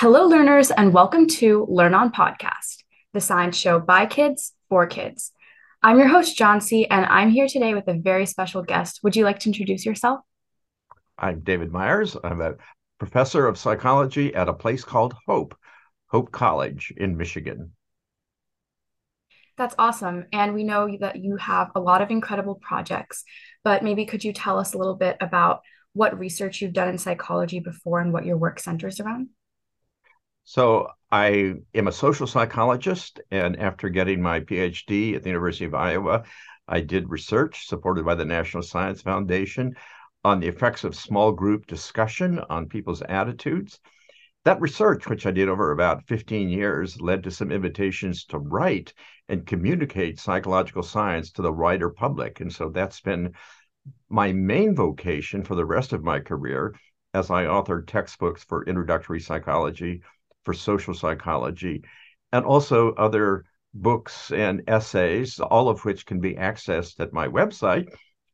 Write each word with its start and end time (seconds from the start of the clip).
Hello, 0.00 0.26
learners, 0.26 0.70
and 0.70 0.94
welcome 0.94 1.26
to 1.26 1.66
Learn 1.68 1.92
On 1.92 2.12
Podcast, 2.12 2.84
the 3.14 3.20
science 3.20 3.56
show 3.56 3.80
by 3.80 4.06
kids 4.06 4.52
for 4.68 4.86
kids. 4.86 5.32
I'm 5.82 5.98
your 5.98 6.06
host, 6.06 6.38
John 6.38 6.60
C., 6.60 6.86
and 6.86 7.04
I'm 7.06 7.30
here 7.30 7.48
today 7.48 7.74
with 7.74 7.88
a 7.88 7.94
very 7.94 8.24
special 8.24 8.62
guest. 8.62 9.00
Would 9.02 9.16
you 9.16 9.24
like 9.24 9.40
to 9.40 9.48
introduce 9.48 9.84
yourself? 9.84 10.20
I'm 11.18 11.40
David 11.40 11.72
Myers. 11.72 12.16
I'm 12.22 12.40
a 12.40 12.54
professor 13.00 13.48
of 13.48 13.58
psychology 13.58 14.32
at 14.36 14.48
a 14.48 14.54
place 14.54 14.84
called 14.84 15.16
Hope, 15.26 15.56
Hope 16.06 16.30
College 16.30 16.94
in 16.96 17.16
Michigan. 17.16 17.72
That's 19.56 19.74
awesome. 19.80 20.26
And 20.32 20.54
we 20.54 20.62
know 20.62 20.96
that 21.00 21.16
you 21.16 21.38
have 21.38 21.72
a 21.74 21.80
lot 21.80 22.02
of 22.02 22.12
incredible 22.12 22.54
projects, 22.54 23.24
but 23.64 23.82
maybe 23.82 24.06
could 24.06 24.22
you 24.22 24.32
tell 24.32 24.60
us 24.60 24.74
a 24.74 24.78
little 24.78 24.94
bit 24.94 25.16
about 25.20 25.62
what 25.92 26.16
research 26.16 26.62
you've 26.62 26.72
done 26.72 26.88
in 26.88 26.98
psychology 26.98 27.58
before 27.58 27.98
and 27.98 28.12
what 28.12 28.24
your 28.24 28.36
work 28.36 28.60
centers 28.60 29.00
around? 29.00 29.30
So, 30.50 30.88
I 31.12 31.56
am 31.74 31.88
a 31.88 31.92
social 31.92 32.26
psychologist, 32.26 33.20
and 33.30 33.54
after 33.60 33.90
getting 33.90 34.22
my 34.22 34.40
PhD 34.40 35.14
at 35.14 35.22
the 35.22 35.28
University 35.28 35.66
of 35.66 35.74
Iowa, 35.74 36.24
I 36.66 36.80
did 36.80 37.10
research 37.10 37.66
supported 37.66 38.06
by 38.06 38.14
the 38.14 38.24
National 38.24 38.62
Science 38.62 39.02
Foundation 39.02 39.76
on 40.24 40.40
the 40.40 40.48
effects 40.48 40.84
of 40.84 40.94
small 40.96 41.32
group 41.32 41.66
discussion 41.66 42.38
on 42.48 42.66
people's 42.66 43.02
attitudes. 43.02 43.78
That 44.46 44.58
research, 44.62 45.06
which 45.06 45.26
I 45.26 45.32
did 45.32 45.50
over 45.50 45.70
about 45.70 46.08
15 46.08 46.48
years, 46.48 46.98
led 46.98 47.24
to 47.24 47.30
some 47.30 47.52
invitations 47.52 48.24
to 48.28 48.38
write 48.38 48.94
and 49.28 49.44
communicate 49.44 50.18
psychological 50.18 50.82
science 50.82 51.30
to 51.32 51.42
the 51.42 51.52
wider 51.52 51.90
public. 51.90 52.40
And 52.40 52.50
so 52.50 52.70
that's 52.70 53.02
been 53.02 53.34
my 54.08 54.32
main 54.32 54.74
vocation 54.74 55.44
for 55.44 55.56
the 55.56 55.66
rest 55.66 55.92
of 55.92 56.02
my 56.02 56.20
career 56.20 56.74
as 57.12 57.30
I 57.30 57.44
authored 57.44 57.86
textbooks 57.86 58.44
for 58.44 58.64
introductory 58.64 59.20
psychology, 59.20 60.02
for 60.48 60.54
social 60.54 60.94
psychology, 60.94 61.84
and 62.32 62.46
also 62.46 62.94
other 62.94 63.44
books 63.74 64.32
and 64.32 64.62
essays, 64.66 65.38
all 65.40 65.68
of 65.68 65.84
which 65.84 66.06
can 66.06 66.20
be 66.20 66.36
accessed 66.36 67.00
at 67.00 67.12
my 67.12 67.28
website, 67.28 67.86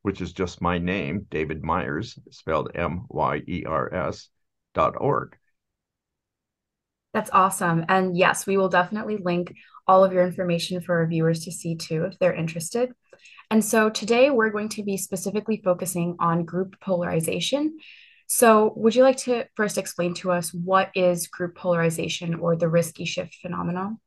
which 0.02 0.20
is 0.20 0.32
just 0.32 0.62
my 0.62 0.78
name, 0.78 1.26
David 1.28 1.64
Myers, 1.64 2.16
spelled 2.30 2.70
M 2.76 3.06
Y 3.08 3.42
E 3.48 3.64
R 3.66 3.92
S 3.92 4.28
dot 4.74 4.94
org. 4.96 5.36
That's 7.14 7.30
awesome. 7.32 7.84
And 7.88 8.16
yes, 8.16 8.46
we 8.46 8.58
will 8.58 8.68
definitely 8.68 9.16
link 9.16 9.52
all 9.88 10.04
of 10.04 10.12
your 10.12 10.24
information 10.24 10.80
for 10.82 10.98
our 10.98 11.08
viewers 11.08 11.40
to 11.46 11.50
see 11.50 11.74
too 11.74 12.04
if 12.04 12.16
they're 12.20 12.32
interested. 12.32 12.92
And 13.50 13.64
so 13.64 13.90
today 13.90 14.30
we're 14.30 14.50
going 14.50 14.68
to 14.68 14.84
be 14.84 14.96
specifically 14.98 15.60
focusing 15.64 16.14
on 16.20 16.44
group 16.44 16.78
polarization. 16.80 17.76
So, 18.26 18.72
would 18.76 18.94
you 18.94 19.02
like 19.02 19.18
to 19.18 19.44
first 19.54 19.78
explain 19.78 20.14
to 20.14 20.32
us 20.32 20.52
what 20.52 20.90
is 20.94 21.26
group 21.26 21.56
polarization 21.56 22.34
or 22.34 22.56
the 22.56 22.68
risky 22.68 23.04
shift 23.04 23.34
phenomenon? 23.42 23.98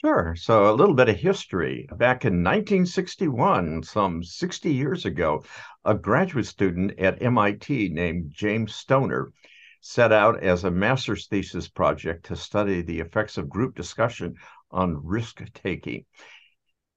Sure. 0.00 0.34
So, 0.36 0.70
a 0.70 0.74
little 0.74 0.94
bit 0.94 1.08
of 1.08 1.16
history. 1.16 1.88
Back 1.96 2.24
in 2.24 2.42
1961, 2.42 3.82
some 3.82 4.22
60 4.22 4.72
years 4.72 5.04
ago, 5.04 5.44
a 5.84 5.94
graduate 5.94 6.46
student 6.46 6.98
at 6.98 7.22
MIT 7.22 7.90
named 7.90 8.32
James 8.34 8.74
Stoner 8.74 9.32
set 9.80 10.12
out 10.12 10.42
as 10.42 10.64
a 10.64 10.70
master's 10.70 11.26
thesis 11.26 11.68
project 11.68 12.24
to 12.26 12.36
study 12.36 12.80
the 12.80 13.00
effects 13.00 13.36
of 13.36 13.50
group 13.50 13.74
discussion 13.74 14.34
on 14.70 15.04
risk 15.04 15.42
taking. 15.52 16.04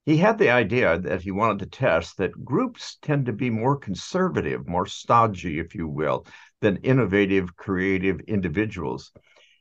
He 0.07 0.15
had 0.15 0.37
the 0.37 0.51
idea 0.51 0.97
that 0.99 1.23
he 1.23 1.31
wanted 1.31 1.59
to 1.59 1.65
test 1.65 2.15
that 2.15 2.45
groups 2.45 2.97
tend 3.01 3.25
to 3.25 3.33
be 3.33 3.49
more 3.49 3.75
conservative, 3.75 4.65
more 4.65 4.85
stodgy, 4.85 5.59
if 5.59 5.75
you 5.75 5.85
will, 5.85 6.25
than 6.61 6.77
innovative, 6.77 7.57
creative 7.57 8.21
individuals. 8.21 9.11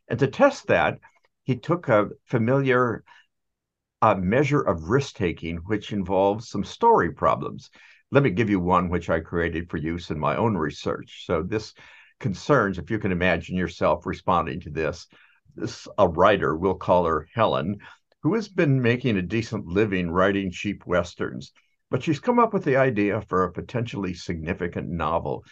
And 0.06 0.20
to 0.20 0.28
test 0.28 0.68
that, 0.68 1.00
he 1.42 1.56
took 1.56 1.88
a 1.88 2.10
familiar 2.26 3.02
measure 4.18 4.60
of 4.60 4.88
risk 4.88 5.16
taking, 5.16 5.56
which 5.66 5.92
involves 5.92 6.48
some 6.48 6.62
story 6.62 7.10
problems. 7.10 7.68
Let 8.12 8.22
me 8.22 8.30
give 8.30 8.48
you 8.48 8.60
one 8.60 8.88
which 8.88 9.10
I 9.10 9.18
created 9.18 9.68
for 9.68 9.78
use 9.78 10.12
in 10.12 10.18
my 10.20 10.36
own 10.36 10.56
research. 10.56 11.24
So, 11.26 11.42
this 11.42 11.74
concerns, 12.20 12.78
if 12.78 12.88
you 12.88 13.00
can 13.00 13.10
imagine 13.10 13.56
yourself 13.56 14.06
responding 14.06 14.60
to 14.60 14.70
this, 14.70 15.08
this 15.56 15.88
a 15.98 16.06
writer, 16.06 16.56
we'll 16.56 16.74
call 16.74 17.04
her 17.06 17.26
Helen, 17.34 17.80
who 18.26 18.34
has 18.34 18.48
been 18.48 18.82
making 18.82 19.16
a 19.16 19.22
decent 19.22 19.64
living 19.66 20.10
writing 20.10 20.50
cheap 20.50 20.84
westerns, 20.84 21.52
but 21.92 22.02
she's 22.02 22.18
come 22.18 22.40
up 22.40 22.52
with 22.52 22.64
the 22.64 22.74
idea 22.74 23.20
for 23.20 23.44
a 23.44 23.52
potentially 23.52 24.12
significant 24.12 24.88
novel, 24.88 25.44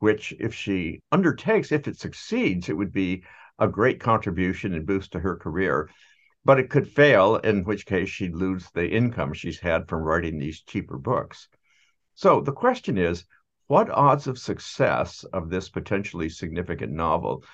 which, 0.00 0.34
if 0.38 0.52
she 0.52 1.00
undertakes, 1.10 1.72
if 1.72 1.88
it 1.88 1.98
succeeds, 1.98 2.68
it 2.68 2.76
would 2.76 2.92
be 2.92 3.24
a 3.58 3.66
great 3.66 4.00
contribution 4.00 4.74
and 4.74 4.84
boost 4.84 5.12
to 5.12 5.18
her 5.18 5.34
career. 5.34 5.88
But 6.44 6.60
it 6.60 6.68
could 6.68 6.86
fail, 6.86 7.36
in 7.36 7.64
which 7.64 7.86
case 7.86 8.10
she'd 8.10 8.34
lose 8.34 8.68
the 8.74 8.86
income 8.86 9.32
she's 9.32 9.60
had 9.60 9.88
from 9.88 10.02
writing 10.02 10.38
these 10.38 10.60
cheaper 10.60 10.98
books. 10.98 11.48
So 12.16 12.42
the 12.42 12.52
question 12.52 12.98
is 12.98 13.24
what 13.66 13.88
odds 13.88 14.26
of 14.26 14.38
success 14.38 15.24
of 15.32 15.48
this 15.48 15.70
potentially 15.70 16.28
significant 16.28 16.92
novel 16.92 17.44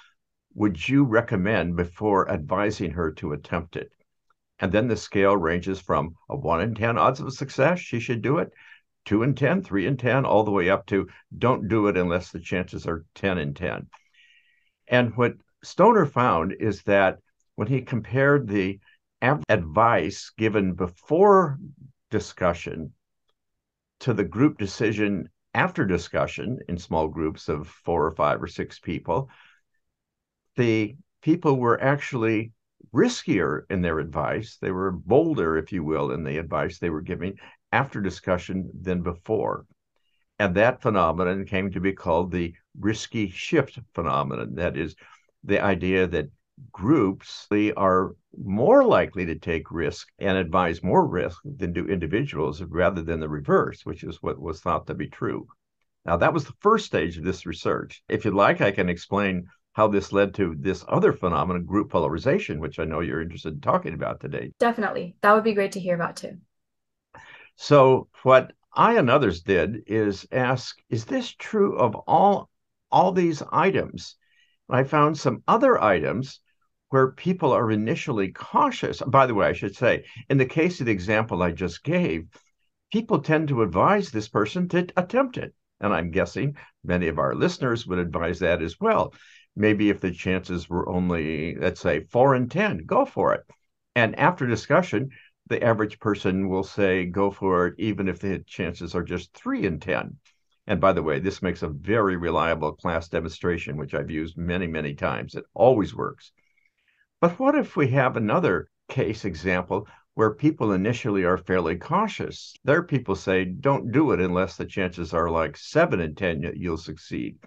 would 0.57 0.89
you 0.89 1.05
recommend 1.05 1.77
before 1.77 2.29
advising 2.29 2.91
her 2.91 3.13
to 3.13 3.33
attempt 3.33 3.77
it? 3.77 3.93
And 4.59 4.73
then 4.73 4.89
the 4.89 4.97
scale 4.97 5.37
ranges 5.37 5.81
from 5.81 6.17
a 6.29 6.37
one 6.37 6.63
in 6.63 6.75
10 6.75 6.97
odds 6.97 7.21
of 7.21 7.33
success, 7.33 7.79
she 7.79 8.01
should 8.01 8.23
do 8.23 8.39
it, 8.39 8.53
two 9.05 9.23
in 9.23 9.35
10, 9.35 9.63
three 9.63 9.87
in 9.87 9.97
10, 9.97 10.25
all 10.25 10.45
the 10.45 10.51
way 10.51 10.71
up 10.71 10.87
to 10.87 11.09
don't 11.37 11.69
do 11.69 11.89
it 11.89 11.97
unless 11.97 12.31
the 12.31 12.41
chances 12.41 12.87
are 12.87 13.05
10 13.15 13.39
in 13.39 13.55
10. 13.55 13.87
And 14.89 15.17
what 15.17 15.35
Stoner 15.63 16.07
found 16.07 16.55
is 16.59 16.83
that 16.85 17.19
when 17.57 17.69
he 17.69 17.83
compared 17.83 18.49
the 18.49 18.79
advice 19.23 20.31
given 20.37 20.75
before 20.75 21.59
discussion 22.11 22.93
to 24.01 24.13
the 24.13 24.25
group 24.25 24.59
decision 24.59 25.29
after 25.55 25.87
discussion 25.87 26.59
in 26.69 26.79
small 26.79 27.09
groups 27.09 27.49
of 27.49 27.67
four 27.67 28.07
or 28.07 28.13
five 28.13 28.43
or 28.43 28.47
six 28.47 28.79
people, 28.79 29.31
the 30.57 30.97
people 31.23 31.59
were 31.59 31.81
actually 31.83 32.53
riskier 32.97 33.63
in 33.69 33.83
their 33.83 33.99
advice. 33.99 34.57
They 34.61 34.71
were 34.71 34.91
bolder, 34.91 35.59
if 35.59 35.71
you 35.73 35.85
will, 35.85 36.11
in 36.13 36.25
the 36.25 36.39
advice 36.39 36.79
they 36.79 36.91
were 36.91 37.03
giving 37.03 37.39
after 37.71 38.01
discussion 38.01 38.71
than 38.81 39.03
before. 39.03 39.67
And 40.39 40.55
that 40.55 40.83
phenomenon 40.83 41.45
came 41.45 41.71
to 41.73 41.81
be 41.81 41.93
called 41.93 42.31
the 42.31 42.55
risky 42.79 43.31
shift 43.31 43.79
phenomenon. 43.95 44.55
That 44.55 44.77
is, 44.77 44.95
the 45.45 45.63
idea 45.63 46.07
that 46.09 46.31
groups 46.73 47.47
are 47.77 48.15
more 48.37 48.85
likely 48.85 49.27
to 49.27 49.35
take 49.39 49.71
risk 49.71 50.09
and 50.19 50.37
advise 50.37 50.83
more 50.83 51.07
risk 51.07 51.39
than 51.45 51.73
do 51.73 51.87
individuals 51.87 52.63
rather 52.63 53.03
than 53.03 53.21
the 53.21 53.29
reverse, 53.29 53.85
which 53.85 54.05
is 54.05 54.23
what 54.23 54.41
was 54.41 54.61
thought 54.61 54.87
to 54.87 54.95
be 54.95 55.09
true. 55.09 55.47
Now, 56.05 56.17
that 56.17 56.33
was 56.33 56.45
the 56.45 56.55
first 56.61 56.87
stage 56.87 57.19
of 57.19 57.25
this 57.25 57.47
research. 57.47 58.03
If 58.09 58.25
you'd 58.25 58.35
like, 58.35 58.61
I 58.61 58.71
can 58.71 58.89
explain 58.89 59.49
how 59.77 59.87
this 59.87 60.11
led 60.11 60.33
to 60.33 60.57
this 60.59 60.83
other 60.89 61.13
phenomenon, 61.13 61.67
group 61.67 61.91
polarization, 61.91 62.61
which 62.61 62.79
I 62.79 62.87
know 62.87 63.01
you're 63.01 63.21
interested 63.21 63.53
in 63.53 63.61
talking 63.61 63.93
about 63.93 64.21
today. 64.21 64.51
Definitely. 64.59 65.17
That 65.21 65.35
would 65.35 65.45
be 65.45 65.53
great 65.53 65.73
to 65.73 65.81
hear 65.81 65.95
about 65.95 66.17
too. 66.17 66.39
So, 67.57 68.09
what 68.23 68.55
I 68.75 68.97
and 68.97 69.11
others 69.11 69.43
did 69.43 69.83
is 69.87 70.27
ask, 70.33 70.79
is 70.89 71.05
this 71.05 71.31
true 71.31 71.77
of 71.77 71.95
all 71.95 72.49
all 72.91 73.13
these 73.13 73.43
items? 73.53 74.17
I 74.71 74.83
found 74.85 75.19
some 75.19 75.43
other 75.47 75.79
items 75.79 76.41
where 76.89 77.13
people 77.13 77.53
are 77.53 77.71
initially 77.71 78.33
cautious. 78.33 79.03
By 79.07 79.27
the 79.27 79.35
way, 79.35 79.47
I 79.47 79.53
should 79.53 79.77
say, 79.77 80.07
in 80.31 80.39
the 80.39 80.47
case 80.47 80.81
of 80.81 80.87
the 80.87 80.93
example 80.93 81.43
I 81.43 81.51
just 81.51 81.85
gave, 81.85 82.29
people 82.91 83.21
tend 83.21 83.49
to 83.49 83.61
advise 83.61 84.11
this 84.11 84.29
person 84.29 84.71
to 84.71 84.87
attempt 84.97 85.37
it. 85.37 85.55
And 85.81 85.93
I'm 85.93 86.11
guessing 86.11 86.57
many 86.83 87.09
of 87.09 87.19
our 87.19 87.35
listeners 87.35 87.87
would 87.87 87.99
advise 87.99 88.39
that 88.39 88.63
as 88.63 88.81
well 88.81 89.13
maybe 89.57 89.89
if 89.91 90.01
the 90.01 90.13
chances 90.13 90.69
were 90.69 90.89
only, 90.89 91.57
let's 91.57 91.81
say, 91.81 92.01
four 92.01 92.37
in 92.37 92.49
10, 92.49 92.85
go 92.87 93.05
for 93.05 93.35
it. 93.35 93.45
And 93.95 94.19
after 94.19 94.47
discussion, 94.47 95.11
the 95.49 95.63
average 95.63 95.99
person 95.99 96.49
will 96.49 96.63
say, 96.63 97.07
go 97.07 97.31
for 97.31 97.69
it, 97.69 97.75
even 97.79 98.09
if 98.09 98.21
the 98.21 98.41
chances 98.41 98.95
are 98.95 99.03
just 99.03 99.33
three 99.33 99.65
in 99.65 99.81
10. 99.81 100.17
And 100.67 100.81
by 100.81 100.93
the 100.93 101.03
way, 101.03 101.21
this 101.21 101.43
makes 101.43 101.63
a 101.63 101.69
very 101.69 102.17
reliable 102.17 102.73
class 102.73 103.09
demonstration, 103.09 103.77
which 103.77 103.95
I've 103.95 104.11
used 104.11 104.37
many, 104.37 104.67
many 104.67 104.95
times. 104.95 105.35
It 105.35 105.45
always 105.55 105.95
works. 105.95 106.33
But 107.21 107.39
what 107.39 107.55
if 107.55 107.77
we 107.77 107.89
have 107.89 108.17
another 108.17 108.69
case 108.89 109.25
example 109.25 109.89
where 110.15 110.35
people 110.35 110.73
initially 110.73 111.25
are 111.25 111.39
fairly 111.39 111.77
cautious? 111.77 112.55
There, 112.65 112.83
people 112.83 113.15
say, 113.15 113.45
don't 113.45 113.93
do 113.93 114.13
it 114.13 114.21
unless 114.21 114.57
the 114.57 114.67
chances 114.67 115.15
are 115.15 115.31
like 115.31 115.57
seven 115.57 116.01
in 116.01 116.15
10 116.15 116.43
that 116.43 116.57
you'll 116.57 116.77
succeed. 116.77 117.39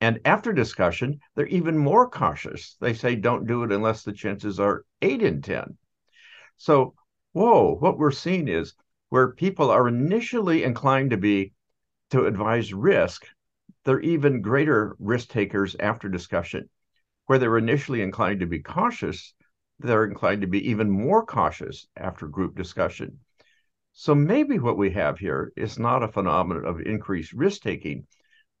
And 0.00 0.20
after 0.24 0.52
discussion, 0.52 1.20
they're 1.34 1.46
even 1.46 1.78
more 1.78 2.08
cautious. 2.08 2.76
They 2.80 2.94
say 2.94 3.16
don't 3.16 3.46
do 3.46 3.62
it 3.64 3.72
unless 3.72 4.02
the 4.02 4.12
chances 4.12 4.60
are 4.60 4.84
eight 5.02 5.22
in 5.22 5.42
10. 5.42 5.78
So, 6.56 6.94
whoa, 7.32 7.76
what 7.76 7.98
we're 7.98 8.10
seeing 8.10 8.48
is 8.48 8.74
where 9.08 9.32
people 9.32 9.70
are 9.70 9.88
initially 9.88 10.64
inclined 10.64 11.10
to 11.10 11.16
be 11.16 11.52
to 12.10 12.26
advise 12.26 12.72
risk, 12.74 13.26
they're 13.84 14.00
even 14.00 14.42
greater 14.42 14.96
risk 14.98 15.28
takers 15.28 15.76
after 15.80 16.08
discussion. 16.08 16.68
where 17.26 17.38
they're 17.38 17.58
initially 17.58 18.02
inclined 18.02 18.40
to 18.40 18.46
be 18.46 18.60
cautious, 18.60 19.34
they're 19.78 20.04
inclined 20.04 20.42
to 20.42 20.46
be 20.48 20.68
even 20.70 20.90
more 20.90 21.24
cautious 21.24 21.86
after 21.96 22.26
group 22.26 22.56
discussion. 22.56 23.20
So 23.92 24.14
maybe 24.14 24.58
what 24.58 24.76
we 24.76 24.90
have 24.90 25.18
here 25.18 25.52
is 25.56 25.78
not 25.78 26.02
a 26.02 26.08
phenomenon 26.08 26.64
of 26.64 26.80
increased 26.80 27.32
risk 27.32 27.62
taking, 27.62 28.06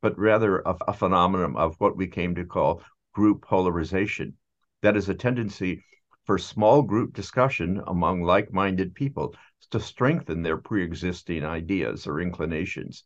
but 0.02 0.18
rather 0.18 0.60
a, 0.60 0.76
a 0.88 0.92
phenomenon 0.92 1.56
of 1.56 1.76
what 1.78 1.96
we 1.96 2.06
came 2.06 2.34
to 2.34 2.44
call 2.44 2.82
group 3.14 3.42
polarization. 3.42 4.34
That 4.82 4.96
is 4.96 5.08
a 5.08 5.14
tendency 5.14 5.84
for 6.24 6.38
small 6.38 6.82
group 6.82 7.12
discussion 7.12 7.82
among 7.86 8.22
like 8.22 8.52
minded 8.52 8.94
people 8.94 9.34
to 9.70 9.80
strengthen 9.80 10.42
their 10.42 10.56
pre 10.56 10.84
existing 10.84 11.44
ideas 11.44 12.06
or 12.06 12.20
inclinations. 12.20 13.04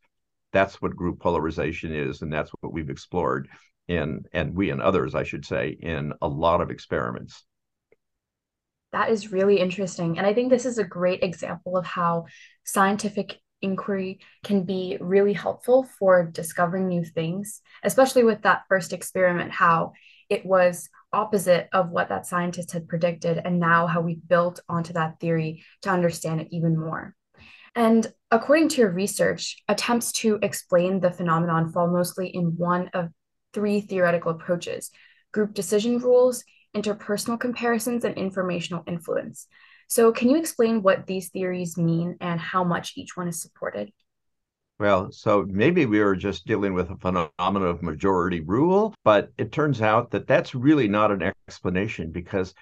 That's 0.52 0.80
what 0.80 0.96
group 0.96 1.20
polarization 1.20 1.92
is, 1.92 2.22
and 2.22 2.32
that's 2.32 2.50
what 2.60 2.72
we've 2.72 2.90
explored 2.90 3.48
in, 3.88 4.24
and 4.32 4.54
we 4.54 4.70
and 4.70 4.80
others, 4.80 5.14
I 5.14 5.24
should 5.24 5.44
say, 5.44 5.76
in 5.80 6.12
a 6.22 6.28
lot 6.28 6.60
of 6.60 6.70
experiments. 6.70 7.44
That 8.92 9.10
is 9.10 9.32
really 9.32 9.58
interesting. 9.58 10.18
And 10.18 10.26
I 10.26 10.32
think 10.32 10.50
this 10.50 10.64
is 10.64 10.78
a 10.78 10.84
great 10.84 11.24
example 11.24 11.76
of 11.76 11.84
how 11.84 12.26
scientific 12.62 13.40
inquiry 13.64 14.20
can 14.44 14.62
be 14.62 14.98
really 15.00 15.32
helpful 15.32 15.88
for 15.98 16.24
discovering 16.24 16.86
new 16.86 17.04
things, 17.04 17.60
especially 17.82 18.22
with 18.22 18.42
that 18.42 18.62
first 18.68 18.92
experiment, 18.92 19.50
how 19.50 19.92
it 20.28 20.46
was 20.46 20.88
opposite 21.12 21.68
of 21.72 21.90
what 21.90 22.08
that 22.10 22.26
scientist 22.26 22.72
had 22.72 22.88
predicted, 22.88 23.40
and 23.44 23.58
now 23.58 23.86
how 23.86 24.00
we 24.00 24.14
built 24.14 24.60
onto 24.68 24.92
that 24.92 25.18
theory 25.20 25.64
to 25.82 25.90
understand 25.90 26.40
it 26.40 26.48
even 26.50 26.78
more. 26.78 27.14
And 27.74 28.06
according 28.30 28.68
to 28.70 28.82
your 28.82 28.90
research, 28.90 29.56
attempts 29.68 30.12
to 30.12 30.38
explain 30.42 31.00
the 31.00 31.10
phenomenon 31.10 31.72
fall 31.72 31.88
mostly 31.88 32.28
in 32.28 32.56
one 32.56 32.90
of 32.94 33.08
three 33.52 33.80
theoretical 33.80 34.32
approaches 34.32 34.90
group 35.32 35.52
decision 35.52 35.98
rules, 35.98 36.44
interpersonal 36.76 37.40
comparisons, 37.40 38.04
and 38.04 38.16
informational 38.16 38.84
influence. 38.86 39.48
So, 39.88 40.12
can 40.12 40.30
you 40.30 40.36
explain 40.36 40.82
what 40.82 41.06
these 41.06 41.28
theories 41.28 41.76
mean 41.76 42.16
and 42.20 42.40
how 42.40 42.64
much 42.64 42.92
each 42.96 43.16
one 43.16 43.28
is 43.28 43.40
supported? 43.40 43.92
Well, 44.78 45.12
so 45.12 45.46
maybe 45.48 45.86
we 45.86 46.00
were 46.00 46.16
just 46.16 46.46
dealing 46.46 46.74
with 46.74 46.90
a 46.90 46.96
phenomenon 46.96 47.68
of 47.68 47.82
majority 47.82 48.40
rule, 48.40 48.92
but 49.04 49.30
it 49.38 49.52
turns 49.52 49.80
out 49.80 50.10
that 50.10 50.26
that's 50.26 50.54
really 50.54 50.88
not 50.88 51.12
an 51.12 51.22
explanation 51.48 52.10
because 52.10 52.54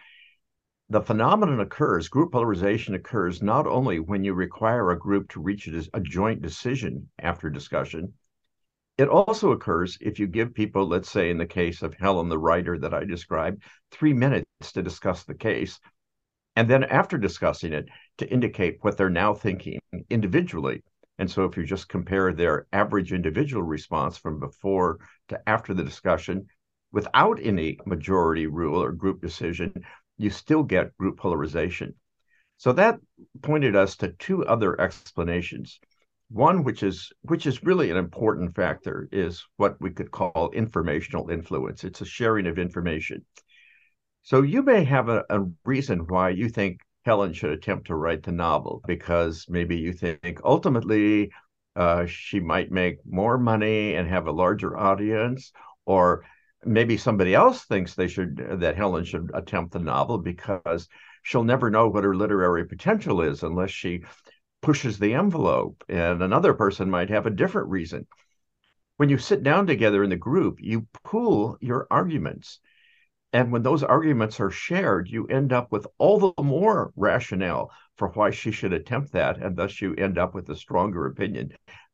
the 0.91 1.01
phenomenon 1.01 1.61
occurs, 1.61 2.09
group 2.09 2.33
polarization 2.33 2.95
occurs 2.95 3.41
not 3.41 3.67
only 3.67 3.99
when 3.99 4.25
you 4.25 4.35
require 4.35 4.91
a 4.91 4.99
group 4.99 5.31
to 5.31 5.41
reach 5.41 5.67
a 5.69 6.01
joint 6.01 6.43
decision 6.43 7.09
after 7.19 7.49
discussion, 7.49 8.13
it 8.99 9.09
also 9.09 9.53
occurs 9.53 9.97
if 10.03 10.19
you 10.19 10.27
give 10.27 10.53
people, 10.53 10.87
let's 10.87 11.11
say 11.11 11.31
in 11.31 11.39
the 11.39 11.47
case 11.47 11.81
of 11.81 11.95
Helen, 11.95 12.29
the 12.29 12.39
writer 12.39 12.79
that 12.79 12.93
I 12.93 13.05
described, 13.05 13.63
three 13.91 14.13
minutes 14.13 14.45
to 14.75 14.83
discuss 14.83 15.25
the 15.25 15.35
case. 15.35 15.81
And 16.55 16.69
then 16.69 16.85
after 16.85 17.17
discussing 17.17 17.73
it, 17.73 17.87
to 18.19 18.29
indicate 18.31 18.79
what 18.83 18.97
they're 18.97 19.09
now 19.09 19.35
thinking 19.35 19.81
individually. 20.11 20.83
And 21.19 21.31
so 21.31 21.45
if 21.45 21.57
you 21.57 21.65
just 21.65 21.89
compare 21.89 22.33
their 22.33 22.67
average 22.73 23.13
individual 23.13 23.63
response 23.63 24.19
from 24.19 24.39
before 24.39 24.99
to 25.29 25.41
after 25.49 25.73
the 25.73 25.85
discussion 25.85 26.47
without 26.93 27.39
any 27.43 27.79
majority 27.87 28.47
rule 28.47 28.83
or 28.83 28.93
group 28.93 29.23
decision, 29.23 29.73
you 30.19 30.31
still 30.31 30.63
get 30.63 30.97
group 30.99 31.19
polarization. 31.19 31.95
So 32.59 32.73
that 32.75 33.01
pointed 33.41 33.75
us 33.75 33.97
to 33.97 34.13
two 34.13 34.45
other 34.45 34.81
explanations. 34.81 35.81
One, 36.29 36.65
which 36.65 36.83
is 36.83 37.13
which 37.23 37.47
is 37.47 37.63
really 37.63 37.91
an 37.91 37.97
important 37.97 38.55
factor, 38.55 39.09
is 39.11 39.45
what 39.57 39.81
we 39.81 39.91
could 39.91 40.11
call 40.11 40.51
informational 40.55 41.29
influence. 41.29 41.85
It's 41.85 42.01
a 42.01 42.07
sharing 42.07 42.47
of 42.47 42.59
information. 42.59 43.25
So 44.23 44.43
you 44.43 44.63
may 44.63 44.85
have 44.85 45.09
a, 45.09 45.25
a 45.31 45.41
reason 45.65 46.07
why 46.07 46.31
you 46.31 46.49
think 46.49 46.81
Helen 47.05 47.33
should 47.33 47.51
attempt 47.51 47.89
to 47.89 47.97
write 47.97 48.23
the 48.23 48.33
novel 48.33 48.83
because 48.87 49.47
maybe 49.49 49.77
you 49.77 49.93
think 49.93 50.41
ultimately 50.45 51.33
uh, 51.75 52.07
she 52.07 52.39
might 52.39 52.71
make 52.71 52.99
more 53.05 53.39
money 53.39 53.95
and 53.95 54.09
have 54.09 54.27
a 54.27 54.33
larger 54.33 54.77
audience, 54.77 55.53
or 55.87 56.25
maybe 56.65 56.97
somebody 56.97 57.35
else 57.35 57.65
thinks 57.65 57.95
they 57.95 58.07
should 58.07 58.61
that 58.61 58.77
Helen 58.77 59.05
should 59.05 59.31
attempt 59.35 59.73
the 59.73 59.79
novel 59.81 60.19
because 60.19 60.89
she'll 61.23 61.45
never 61.45 61.71
know 61.71 61.89
what 61.89 62.05
her 62.05 62.15
literary 62.15 62.67
potential 62.67 63.23
is 63.23 63.43
unless 63.43 63.71
she 63.71 64.03
pushes 64.61 64.99
the 64.99 65.15
envelope, 65.15 65.83
and 65.89 66.23
another 66.23 66.55
person 66.55 66.89
might 66.89 67.11
have 67.11 67.27
a 67.27 67.31
different 67.31 67.69
reason. 67.69 68.07
When 68.99 69.09
you 69.09 69.19
sit 69.19 69.43
down 69.43 69.67
together 69.67 70.05
in 70.05 70.11
the 70.11 70.17
group, 70.17 70.59
you 70.61 70.87
pool 71.03 71.57
your 71.61 71.89
arguments. 71.91 72.61
And 73.33 73.51
when 73.51 73.63
those 73.63 73.83
arguments 73.83 74.41
are 74.41 74.51
shared, 74.51 75.09
you 75.09 75.27
end 75.27 75.53
up 75.53 75.73
with 75.73 75.87
all 75.99 76.19
the 76.19 76.43
more 76.43 76.93
rationale 76.97 77.71
for 77.97 78.09
why 78.09 78.31
she 78.31 78.51
should 78.51 78.75
attempt 78.75 79.13
that. 79.13 79.39
And 79.39 79.57
thus 79.57 79.81
you 79.81 79.95
end 79.95 80.19
up 80.19 80.35
with 80.35 80.49
a 80.51 80.57
stronger 80.57 81.07
opinion 81.07 81.53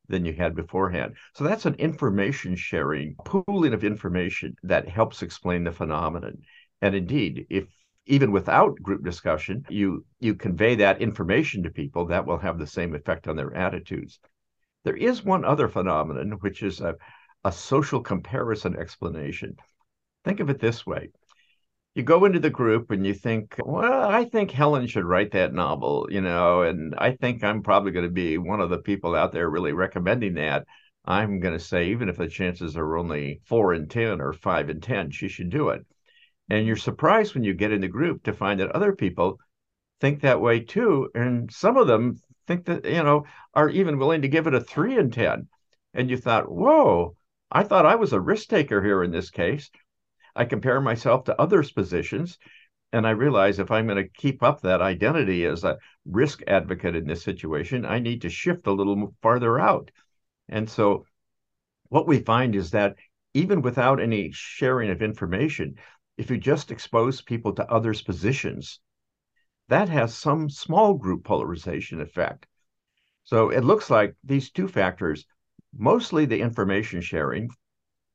than 0.09 0.25
you 0.25 0.33
had 0.33 0.57
beforehand. 0.57 1.15
So 1.35 1.45
that's 1.45 1.67
an 1.67 1.75
information 1.75 2.57
sharing, 2.57 3.15
pooling 3.25 3.73
of 3.73 3.85
information 3.85 4.57
that 4.65 4.89
helps 4.89 5.23
explain 5.23 5.65
the 5.65 5.73
phenomenon. 5.73 6.39
And 6.83 6.95
indeed, 6.95 7.47
if 7.51 7.67
even 8.07 8.33
without 8.33 8.83
group 8.83 9.05
discussion, 9.05 9.65
you 9.69 10.05
you 10.19 10.35
convey 10.35 10.77
that 10.77 11.03
information 11.03 11.63
to 11.63 11.71
people, 11.71 12.07
that 12.07 12.27
will 12.27 12.39
have 12.39 12.59
the 12.59 12.67
same 12.67 12.95
effect 12.95 13.29
on 13.29 13.37
their 13.37 13.55
attitudes. 13.55 14.19
There 14.85 14.97
is 14.97 15.23
one 15.23 15.45
other 15.45 15.69
phenomenon, 15.69 16.39
which 16.41 16.63
is 16.63 16.81
a, 16.81 16.95
a 17.45 17.53
social 17.53 18.01
comparison 18.01 18.77
explanation. 18.77 19.57
Think 20.25 20.41
of 20.41 20.49
it 20.49 20.59
this 20.59 20.87
way. 20.87 21.11
You 21.95 22.03
go 22.05 22.25
into 22.25 22.39
the 22.39 22.51
group 22.51 22.91
and 22.91 23.05
you 23.07 23.15
think, 23.15 23.57
well, 23.59 24.09
I 24.09 24.25
think 24.25 24.51
Helen 24.51 24.87
should 24.87 25.05
write 25.05 25.33
that 25.33 25.53
novel, 25.53 26.07
you 26.11 26.21
know, 26.21 26.63
and 26.63 26.95
I 26.97 27.13
think 27.13 27.43
I'm 27.43 27.63
probably 27.63 27.91
going 27.91 28.05
to 28.05 28.11
be 28.11 28.39
one 28.39 28.61
of 28.61 28.71
the 28.71 28.79
people 28.79 29.17
out 29.17 29.33
there 29.33 29.51
really 29.51 29.73
recommending 29.73 30.35
that. 30.35 30.65
I'm 31.05 31.41
going 31.41 31.55
to 31.55 31.65
say, 31.65 31.89
even 31.89 32.09
if 32.09 32.19
the 32.19 32.29
chances 32.29 32.77
are 32.77 32.99
only 32.99 33.41
four 33.47 33.75
in 33.75 33.89
10 33.89 34.21
or 34.21 34.33
five 34.33 34.71
in 34.71 34.81
10, 34.81 35.11
she 35.11 35.29
should 35.29 35.51
do 35.51 35.71
it. 35.71 35.85
And 36.51 36.67
you're 36.67 36.77
surprised 36.77 37.35
when 37.35 37.45
you 37.45 37.55
get 37.55 37.73
in 37.73 37.81
the 37.81 37.89
group 37.89 38.23
to 38.25 38.33
find 38.33 38.61
that 38.61 38.71
other 38.73 38.95
people 38.95 39.39
think 40.01 40.21
that 40.21 40.41
way 40.41 40.61
too. 40.61 41.11
And 41.15 41.51
some 41.51 41.77
of 41.77 41.87
them 41.87 42.21
think 42.47 42.67
that, 42.67 42.85
you 42.85 43.03
know, 43.03 43.25
are 43.55 43.69
even 43.69 43.99
willing 43.99 44.23
to 44.23 44.29
give 44.29 44.47
it 44.47 44.55
a 44.55 44.61
three 44.61 44.97
in 44.99 45.11
10. 45.11 45.49
And 45.95 46.11
you 46.11 46.17
thought, 46.17 46.51
whoa, 46.51 47.17
I 47.51 47.63
thought 47.65 47.87
I 47.87 47.97
was 47.97 48.13
a 48.13 48.21
risk 48.21 48.49
taker 48.49 48.83
here 48.83 49.03
in 49.03 49.11
this 49.11 49.31
case. 49.31 49.71
I 50.39 50.45
compare 50.45 50.81
myself 50.81 51.25
to 51.25 51.39
others' 51.39 51.73
positions. 51.73 52.39
And 52.93 53.07
I 53.07 53.11
realize 53.11 53.59
if 53.59 53.71
I'm 53.71 53.87
going 53.87 54.03
to 54.03 54.09
keep 54.09 54.43
up 54.43 54.63
that 54.63 54.81
identity 54.81 55.45
as 55.45 55.65
a 55.65 55.79
risk 56.07 56.43
advocate 56.47 56.97
in 56.97 57.07
this 57.07 57.23
situation, 57.23 57.85
I 57.85 57.99
need 57.99 58.23
to 58.23 58.31
shift 58.31 58.67
a 58.67 58.73
little 58.73 59.15
farther 59.21 59.59
out. 59.59 59.91
And 60.49 60.71
so 60.71 61.05
what 61.89 62.07
we 62.07 62.21
find 62.21 62.55
is 62.55 62.71
that 62.71 62.97
even 63.35 63.61
without 63.63 64.01
any 64.01 64.31
sharing 64.33 64.91
of 64.91 65.03
information, 65.03 65.75
if 66.17 66.31
you 66.31 66.39
just 66.39 66.71
expose 66.71 67.21
people 67.21 67.53
to 67.55 67.71
others' 67.71 68.01
positions, 68.01 68.81
that 69.69 69.89
has 69.89 70.17
some 70.17 70.49
small 70.49 70.95
group 70.95 71.25
polarization 71.25 72.01
effect. 72.01 72.47
So 73.25 73.51
it 73.51 73.65
looks 73.65 73.91
like 73.91 74.15
these 74.25 74.51
two 74.51 74.69
factors, 74.69 75.27
mostly 75.77 76.25
the 76.25 76.41
information 76.41 77.01
sharing, 77.01 77.51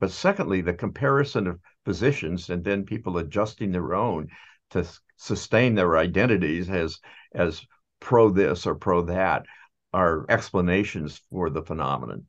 but 0.04 0.12
secondly, 0.12 0.60
the 0.60 0.74
comparison 0.74 1.48
of 1.48 1.62
positions 1.86 2.50
and 2.50 2.62
then 2.62 2.84
people 2.84 3.20
adjusting 3.20 3.72
their 3.72 3.96
own 3.96 4.28
to 4.72 4.86
sustain 5.16 5.76
their 5.76 5.98
identities 5.98 6.70
as 6.70 7.00
as 7.34 7.66
pro 8.02 8.30
this 8.30 8.66
or 8.68 8.76
pro 8.76 9.04
that 9.04 9.46
are 9.94 10.26
explanations 10.28 11.22
for 11.32 11.50
the 11.50 11.62
phenomenon. 11.62 12.26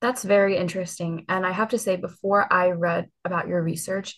That's 0.00 0.24
very 0.24 0.56
interesting. 0.56 1.26
And 1.28 1.46
I 1.46 1.52
have 1.52 1.68
to 1.68 1.78
say, 1.78 1.94
before 1.94 2.52
I 2.52 2.70
read 2.70 3.08
about 3.24 3.46
your 3.46 3.62
research, 3.62 4.16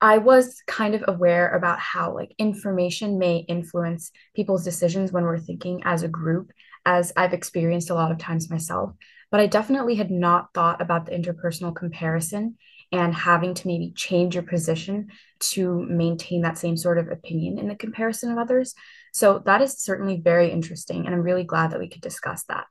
I 0.00 0.18
was 0.18 0.64
kind 0.66 0.96
of 0.96 1.04
aware 1.06 1.48
about 1.50 1.78
how 1.78 2.12
like 2.12 2.34
information 2.38 3.20
may 3.20 3.36
influence 3.36 4.10
people's 4.34 4.64
decisions 4.64 5.12
when 5.12 5.22
we're 5.22 5.38
thinking 5.38 5.82
as 5.84 6.02
a 6.02 6.08
group, 6.08 6.50
as 6.84 7.12
I've 7.16 7.34
experienced 7.34 7.90
a 7.90 7.94
lot 7.94 8.10
of 8.10 8.18
times 8.18 8.50
myself. 8.50 8.96
But 9.34 9.40
I 9.40 9.48
definitely 9.48 9.96
had 9.96 10.12
not 10.12 10.54
thought 10.54 10.80
about 10.80 11.06
the 11.06 11.10
interpersonal 11.10 11.74
comparison 11.74 12.56
and 12.92 13.12
having 13.12 13.52
to 13.54 13.66
maybe 13.66 13.90
change 13.90 14.36
your 14.36 14.44
position 14.44 15.08
to 15.40 15.82
maintain 15.86 16.42
that 16.42 16.56
same 16.56 16.76
sort 16.76 16.98
of 16.98 17.08
opinion 17.08 17.58
in 17.58 17.66
the 17.66 17.74
comparison 17.74 18.30
of 18.30 18.38
others. 18.38 18.76
So 19.12 19.40
that 19.40 19.60
is 19.60 19.76
certainly 19.76 20.20
very 20.20 20.52
interesting. 20.52 21.04
And 21.04 21.12
I'm 21.12 21.22
really 21.22 21.42
glad 21.42 21.72
that 21.72 21.80
we 21.80 21.88
could 21.88 22.00
discuss 22.00 22.44
that. 22.44 22.66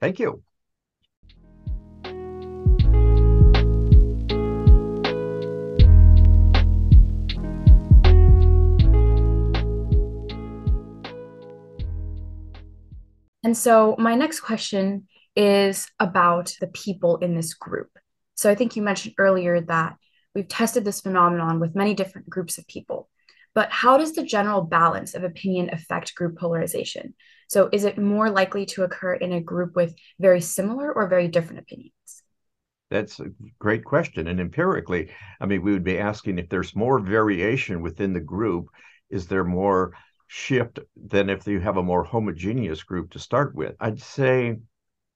Thank 0.00 0.20
you. 0.20 0.44
And 13.42 13.56
so, 13.56 13.96
my 13.98 14.14
next 14.14 14.38
question 14.38 15.08
is 15.36 15.88
about 15.98 16.54
the 16.60 16.66
people 16.68 17.18
in 17.18 17.34
this 17.34 17.54
group. 17.54 17.90
So, 18.34 18.50
I 18.50 18.54
think 18.54 18.76
you 18.76 18.82
mentioned 18.82 19.14
earlier 19.18 19.60
that 19.62 19.96
we've 20.34 20.48
tested 20.48 20.84
this 20.84 21.00
phenomenon 21.00 21.60
with 21.60 21.74
many 21.74 21.94
different 21.94 22.28
groups 22.28 22.58
of 22.58 22.66
people. 22.66 23.08
But 23.54 23.70
how 23.70 23.98
does 23.98 24.12
the 24.12 24.22
general 24.22 24.62
balance 24.62 25.14
of 25.14 25.24
opinion 25.24 25.70
affect 25.72 26.14
group 26.14 26.38
polarization? 26.38 27.14
So, 27.48 27.68
is 27.72 27.84
it 27.84 27.98
more 27.98 28.30
likely 28.30 28.66
to 28.66 28.84
occur 28.84 29.14
in 29.14 29.32
a 29.32 29.40
group 29.40 29.74
with 29.74 29.94
very 30.18 30.40
similar 30.40 30.92
or 30.92 31.08
very 31.08 31.28
different 31.28 31.60
opinions? 31.60 31.92
That's 32.90 33.20
a 33.20 33.30
great 33.58 33.84
question. 33.84 34.26
And 34.26 34.40
empirically, 34.40 35.10
I 35.40 35.46
mean, 35.46 35.62
we 35.62 35.72
would 35.72 35.84
be 35.84 35.98
asking 35.98 36.38
if 36.38 36.48
there's 36.48 36.74
more 36.74 36.98
variation 36.98 37.82
within 37.82 38.12
the 38.12 38.20
group, 38.20 38.66
is 39.10 39.26
there 39.26 39.44
more 39.44 39.92
shift 40.26 40.80
than 40.96 41.30
if 41.30 41.46
you 41.46 41.60
have 41.60 41.76
a 41.76 41.82
more 41.82 42.04
homogeneous 42.04 42.82
group 42.82 43.10
to 43.10 43.18
start 43.18 43.54
with? 43.54 43.74
I'd 43.80 44.00
say 44.00 44.58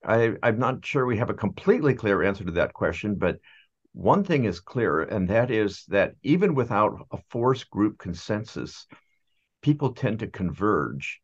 I, 0.05 0.35
I'm 0.43 0.59
not 0.59 0.85
sure 0.85 1.07
we 1.07 1.19
have 1.19 1.31
a 1.31 1.35
completely 1.35 1.95
clear 1.95 2.23
answer 2.23 2.45
to 2.45 2.53
that 2.53 2.75
question, 2.75 3.15
but 3.17 3.39
one 3.93 4.25
thing 4.25 4.45
is 4.45 4.61
clear, 4.61 5.01
and 5.01 5.29
that 5.29 5.51
is 5.51 5.85
that 5.87 6.15
even 6.23 6.55
without 6.55 7.07
a 7.13 7.19
forced 7.31 7.71
group 7.71 7.99
consensus, 7.99 8.87
people 9.63 9.95
tend 9.95 10.19
to 10.19 10.27
converge. 10.27 11.21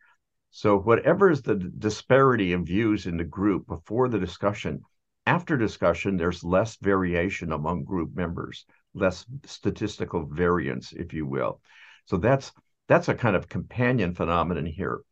So, 0.51 0.79
whatever 0.79 1.31
is 1.31 1.43
the 1.43 1.57
disparity 1.57 2.53
of 2.53 2.67
views 2.67 3.07
in 3.07 3.17
the 3.17 3.25
group 3.25 3.67
before 3.67 4.09
the 4.09 4.19
discussion, 4.19 4.83
after 5.27 5.57
discussion, 5.57 6.17
there's 6.17 6.43
less 6.43 6.77
variation 6.77 7.53
among 7.53 7.85
group 7.85 8.15
members, 8.15 8.65
less 8.95 9.27
statistical 9.45 10.27
variance, 10.27 10.93
if 10.93 11.13
you 11.13 11.27
will. 11.27 11.61
So, 12.07 12.17
that's 12.17 12.53
that's 12.89 13.09
a 13.09 13.15
kind 13.15 13.37
of 13.37 13.49
companion 13.49 14.15
phenomenon 14.15 14.67
here. 14.67 15.03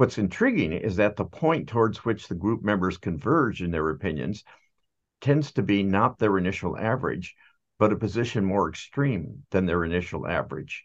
What's 0.00 0.16
intriguing 0.16 0.72
is 0.72 0.96
that 0.96 1.16
the 1.16 1.26
point 1.26 1.68
towards 1.68 2.06
which 2.06 2.26
the 2.26 2.34
group 2.34 2.62
members 2.62 2.96
converge 2.96 3.60
in 3.60 3.70
their 3.70 3.90
opinions 3.90 4.44
tends 5.20 5.52
to 5.52 5.62
be 5.62 5.82
not 5.82 6.18
their 6.18 6.38
initial 6.38 6.74
average, 6.78 7.34
but 7.78 7.92
a 7.92 7.96
position 7.96 8.42
more 8.42 8.70
extreme 8.70 9.42
than 9.50 9.66
their 9.66 9.84
initial 9.84 10.26
average. 10.26 10.84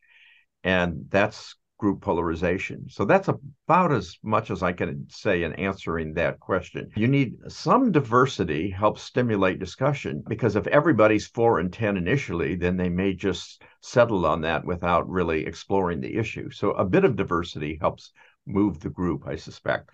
And 0.65 1.05
that's 1.07 1.55
group 1.79 2.01
polarization. 2.01 2.89
So 2.89 3.05
that's 3.05 3.29
about 3.29 3.93
as 3.93 4.17
much 4.21 4.51
as 4.51 4.61
I 4.61 4.73
can 4.73 5.07
say 5.09 5.43
in 5.43 5.53
answering 5.53 6.15
that 6.15 6.41
question. 6.41 6.91
You 6.97 7.07
need 7.07 7.37
some 7.47 7.93
diversity 7.93 8.69
helps 8.69 9.01
stimulate 9.01 9.59
discussion 9.59 10.25
because 10.27 10.57
if 10.57 10.67
everybody's 10.67 11.27
4 11.27 11.59
and 11.59 11.71
10 11.71 11.95
initially, 11.95 12.57
then 12.57 12.75
they 12.75 12.89
may 12.89 13.13
just 13.13 13.63
settle 13.81 14.25
on 14.25 14.41
that 14.41 14.65
without 14.65 15.09
really 15.09 15.45
exploring 15.45 16.01
the 16.01 16.17
issue. 16.17 16.49
So 16.49 16.71
a 16.71 16.83
bit 16.83 17.05
of 17.05 17.15
diversity 17.15 17.77
helps 17.79 18.11
move 18.45 18.79
the 18.79 18.89
group, 18.89 19.23
I 19.27 19.35
suspect. 19.35 19.91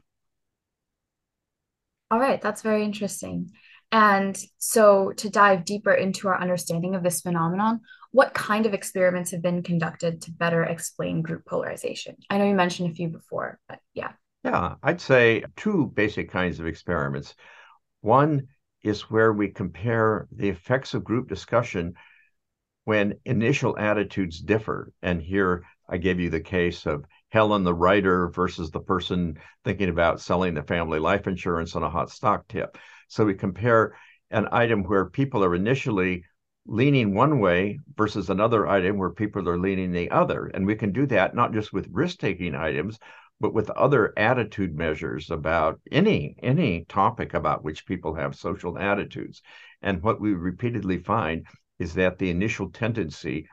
All 2.09 2.19
right, 2.19 2.41
that's 2.41 2.61
very 2.61 2.83
interesting. 2.83 3.51
And 3.91 4.37
so, 4.57 5.11
to 5.17 5.29
dive 5.29 5.65
deeper 5.65 5.93
into 5.93 6.27
our 6.27 6.39
understanding 6.39 6.95
of 6.95 7.03
this 7.03 7.21
phenomenon, 7.21 7.81
what 8.11 8.33
kind 8.33 8.65
of 8.65 8.73
experiments 8.73 9.31
have 9.31 9.41
been 9.41 9.63
conducted 9.63 10.21
to 10.21 10.31
better 10.31 10.63
explain 10.63 11.21
group 11.21 11.45
polarization? 11.45 12.15
I 12.29 12.37
know 12.37 12.45
you 12.45 12.53
mentioned 12.53 12.91
a 12.91 12.93
few 12.93 13.09
before, 13.09 13.59
but 13.67 13.79
yeah. 13.93 14.11
Yeah, 14.43 14.75
I'd 14.81 15.01
say 15.01 15.43
two 15.55 15.91
basic 15.93 16.31
kinds 16.31 16.59
of 16.59 16.65
experiments. 16.65 17.35
One 18.01 18.47
is 18.83 19.09
where 19.09 19.31
we 19.31 19.49
compare 19.49 20.27
the 20.31 20.49
effects 20.49 20.93
of 20.93 21.03
group 21.03 21.29
discussion 21.29 21.93
when 22.85 23.19
initial 23.25 23.77
attitudes 23.77 24.39
differ. 24.39 24.91
And 25.01 25.21
here 25.21 25.63
I 25.87 25.97
gave 25.97 26.19
you 26.19 26.29
the 26.29 26.41
case 26.41 26.85
of 26.85 27.05
Helen, 27.31 27.63
the 27.63 27.73
writer, 27.73 28.29
versus 28.29 28.71
the 28.71 28.79
person 28.79 29.37
thinking 29.63 29.89
about 29.89 30.21
selling 30.21 30.53
the 30.53 30.63
family 30.63 30.99
life 30.99 31.27
insurance 31.27 31.75
on 31.75 31.83
a 31.83 31.89
hot 31.89 32.09
stock 32.09 32.47
tip. 32.47 32.77
So 33.07 33.25
we 33.25 33.33
compare 33.33 33.95
an 34.29 34.47
item 34.51 34.83
where 34.83 35.09
people 35.09 35.43
are 35.43 35.55
initially 35.55 36.25
leaning 36.65 37.15
one 37.15 37.39
way 37.39 37.79
versus 37.95 38.29
another 38.29 38.67
item 38.67 38.97
where 38.97 39.09
people 39.09 39.47
are 39.49 39.57
leaning 39.57 39.91
the 39.91 40.11
other. 40.11 40.47
And 40.53 40.65
we 40.65 40.75
can 40.75 40.91
do 40.91 41.05
that 41.07 41.33
not 41.33 41.53
just 41.53 41.73
with 41.73 41.89
risk 41.91 42.19
taking 42.19 42.53
items, 42.53 42.99
but 43.39 43.53
with 43.53 43.69
other 43.71 44.13
attitude 44.17 44.75
measures 44.75 45.31
about 45.31 45.79
any 45.91 46.35
any 46.43 46.85
topic 46.87 47.33
about 47.33 47.63
which 47.63 47.85
people 47.85 48.13
have 48.13 48.35
social 48.35 48.77
attitudes. 48.77 49.41
And 49.81 50.03
what 50.03 50.21
we 50.21 50.33
repeatedly 50.33 50.99
find 50.99 51.47
is 51.79 51.95
that 51.95 52.19
the 52.19 52.29
initial 52.29 52.69
tendency 52.69 53.47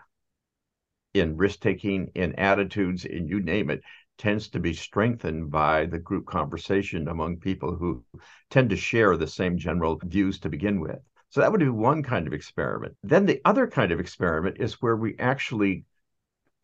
in 1.21 1.37
risk 1.37 1.61
taking, 1.61 2.11
in 2.15 2.35
attitudes, 2.35 3.05
in 3.05 3.29
you 3.29 3.41
name 3.41 3.71
it, 3.71 3.83
tends 4.19 4.49
to 4.49 4.59
be 4.59 4.75
strengthened 4.75 5.51
by 5.51 5.87
the 5.87 5.99
group 5.99 6.27
conversation 6.27 7.09
among 7.09 7.39
people 7.39 7.77
who 7.77 8.05
tend 8.51 8.71
to 8.71 8.77
share 8.77 9.17
the 9.17 9.27
same 9.27 9.57
general 9.57 9.99
views 10.05 10.39
to 10.41 10.49
begin 10.49 10.81
with. 10.81 10.99
So 11.31 11.41
that 11.41 11.53
would 11.53 11.61
be 11.61 11.69
one 11.69 12.03
kind 12.03 12.27
of 12.27 12.33
experiment. 12.33 12.97
Then 13.03 13.27
the 13.27 13.41
other 13.45 13.67
kind 13.67 13.93
of 13.93 14.01
experiment 14.01 14.57
is 14.59 14.83
where 14.83 14.97
we 14.97 15.17
actually 15.19 15.85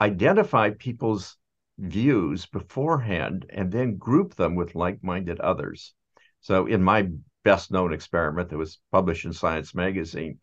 identify 0.00 0.70
people's 0.70 1.36
views 1.78 2.46
beforehand 2.46 3.46
and 3.50 3.70
then 3.70 3.96
group 3.96 4.34
them 4.34 4.54
with 4.54 4.74
like 4.74 5.02
minded 5.02 5.40
others. 5.40 5.94
So, 6.40 6.66
in 6.66 6.82
my 6.82 7.08
best 7.42 7.70
known 7.70 7.92
experiment 7.92 8.48
that 8.50 8.58
was 8.58 8.78
published 8.90 9.24
in 9.24 9.32
Science 9.32 9.74
magazine, 9.74 10.38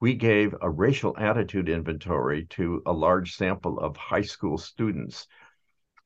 we 0.00 0.14
gave 0.14 0.54
a 0.60 0.70
racial 0.70 1.14
attitude 1.18 1.68
inventory 1.68 2.46
to 2.46 2.82
a 2.86 2.92
large 2.92 3.36
sample 3.36 3.78
of 3.78 3.96
high 3.96 4.22
school 4.22 4.58
students 4.58 5.26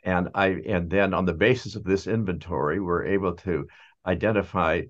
and 0.05 0.29
I 0.35 0.61
and 0.67 0.91
then 0.91 1.15
on 1.15 1.25
the 1.25 1.33
basis 1.33 1.77
of 1.77 1.85
this 1.85 2.07
inventory, 2.07 2.79
we're 2.79 3.07
able 3.07 3.35
to 3.37 3.67
identify 4.07 4.83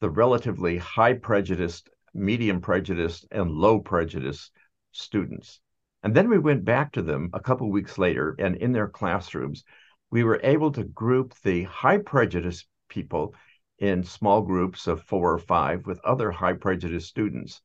the 0.00 0.10
relatively 0.10 0.78
high 0.78 1.14
prejudiced, 1.14 1.88
medium 2.12 2.60
prejudiced, 2.60 3.26
and 3.30 3.50
low 3.50 3.78
prejudiced 3.78 4.50
students. 4.90 5.60
And 6.02 6.14
then 6.14 6.28
we 6.28 6.38
went 6.38 6.64
back 6.64 6.92
to 6.92 7.02
them 7.02 7.30
a 7.32 7.40
couple 7.40 7.70
weeks 7.70 7.98
later, 7.98 8.34
and 8.38 8.56
in 8.56 8.72
their 8.72 8.88
classrooms, 8.88 9.64
we 10.10 10.24
were 10.24 10.40
able 10.42 10.72
to 10.72 10.84
group 10.84 11.34
the 11.44 11.62
high 11.64 11.98
prejudice 11.98 12.66
people 12.88 13.34
in 13.78 14.02
small 14.02 14.42
groups 14.42 14.88
of 14.88 15.02
four 15.02 15.32
or 15.32 15.38
five 15.38 15.86
with 15.86 16.00
other 16.04 16.32
high 16.32 16.54
prejudice 16.54 17.06
students, 17.06 17.62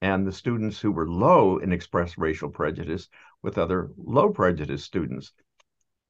and 0.00 0.26
the 0.26 0.32
students 0.32 0.78
who 0.80 0.92
were 0.92 1.08
low 1.08 1.58
in 1.58 1.72
expressed 1.72 2.18
racial 2.18 2.50
prejudice 2.50 3.08
with 3.42 3.58
other 3.58 3.90
low 3.96 4.30
prejudice 4.30 4.84
students 4.84 5.32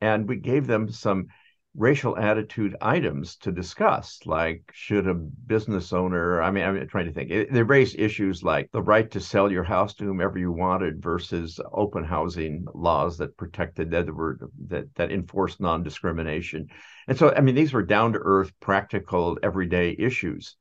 and 0.01 0.29
we 0.29 0.37
gave 0.37 0.67
them 0.67 0.89
some 0.89 1.27
racial 1.75 2.19
attitude 2.19 2.75
items 2.81 3.37
to 3.37 3.53
discuss, 3.53 4.19
like 4.27 4.63
should 4.73 5.07
a 5.07 5.15
business 5.15 5.93
owner, 5.93 6.43
I 6.43 6.51
mean, 6.51 6.65
I'm 6.65 6.89
trying 6.89 7.07
to 7.07 7.13
think, 7.13 7.29
they 7.29 7.63
raised 7.63 7.99
issues 7.99 8.43
like 8.43 8.71
the 8.73 8.83
right 8.83 9.09
to 9.13 9.21
sell 9.21 9.51
your 9.51 9.65
house 9.65 9.95
to 9.95 10.05
whomever 10.05 10.39
you 10.39 10.51
wanted 10.51 11.03
versus 11.03 11.61
open 11.73 12.05
housing 12.05 12.65
laws 12.75 13.19
that 13.19 13.37
protected 13.37 13.91
that 13.93 14.13
were 14.13 14.39
that 14.69 14.93
that 14.97 15.13
enforced 15.13 15.61
non-discrimination. 15.61 16.69
And 17.07 17.17
so, 17.17 17.33
I 17.33 17.41
mean, 17.41 17.55
these 17.55 17.73
were 17.73 17.85
down 17.85 18.15
to 18.15 18.21
earth, 18.23 18.51
practical, 18.61 19.39
everyday 19.43 19.95
issues. 19.99 20.57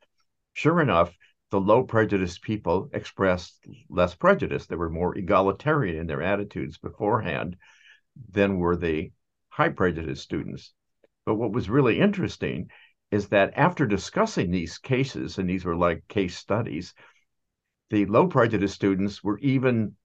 Sure 0.54 0.82
enough, 0.82 1.16
the 1.50 1.60
low 1.60 1.84
prejudice 1.84 2.38
people 2.38 2.90
expressed 2.94 3.66
less 3.90 4.16
prejudice. 4.16 4.66
They 4.66 4.76
were 4.76 4.90
more 4.90 5.18
egalitarian 5.18 5.98
in 5.98 6.08
their 6.08 6.22
attitudes 6.22 6.78
beforehand 6.78 7.58
than 8.30 8.58
were 8.58 8.76
the 8.76 9.12
high 9.50 9.70
prejudice 9.70 10.22
students. 10.22 10.74
But 11.26 11.36
what 11.36 11.52
was 11.52 11.70
really 11.70 12.00
interesting 12.00 12.70
is 13.12 13.30
that 13.30 13.54
after 13.56 13.86
discussing 13.86 14.52
these 14.52 14.78
cases, 14.78 15.38
and 15.38 15.50
these 15.50 15.64
were 15.64 15.76
like 15.76 16.08
case 16.08 16.38
studies, 16.38 16.94
the 17.90 18.06
low 18.06 18.28
prejudice 18.28 18.74
students 18.74 19.24
were 19.24 19.40
even 19.40 19.96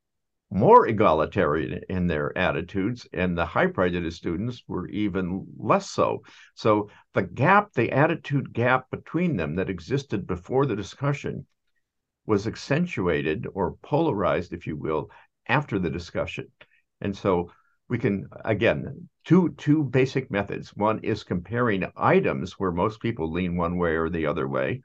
more 0.53 0.87
egalitarian 0.87 1.83
in 1.89 2.07
their 2.07 2.37
attitudes, 2.37 3.09
and 3.13 3.37
the 3.37 3.47
high 3.47 3.67
prejudice 3.67 4.17
students 4.17 4.63
were 4.69 4.87
even 4.89 5.47
less 5.57 5.91
so. 5.91 6.23
So 6.55 6.91
the 7.15 7.23
gap, 7.23 7.73
the 7.73 7.91
attitude 7.91 8.53
gap 8.53 8.91
between 8.91 9.37
them 9.37 9.57
that 9.57 9.71
existed 9.71 10.27
before 10.27 10.67
the 10.67 10.77
discussion 10.77 11.47
was 12.27 12.47
accentuated 12.47 13.47
or 13.55 13.77
polarized, 13.83 14.53
if 14.53 14.67
you 14.67 14.77
will, 14.77 15.11
after 15.49 15.79
the 15.79 15.91
discussion. 15.91 16.49
And 17.01 17.17
so 17.17 17.51
we 17.89 17.99
can 17.99 18.29
again 18.45 19.09
two 19.25 19.51
two 19.59 19.85
basic 19.85 20.31
methods 20.31 20.75
one 20.75 21.01
is 21.01 21.25
comparing 21.25 21.91
items 21.97 22.59
where 22.59 22.73
most 22.73 23.01
people 23.01 23.31
lean 23.31 23.57
one 23.57 23.77
way 23.77 23.97
or 23.97 24.09
the 24.09 24.27
other 24.27 24.49
way 24.49 24.83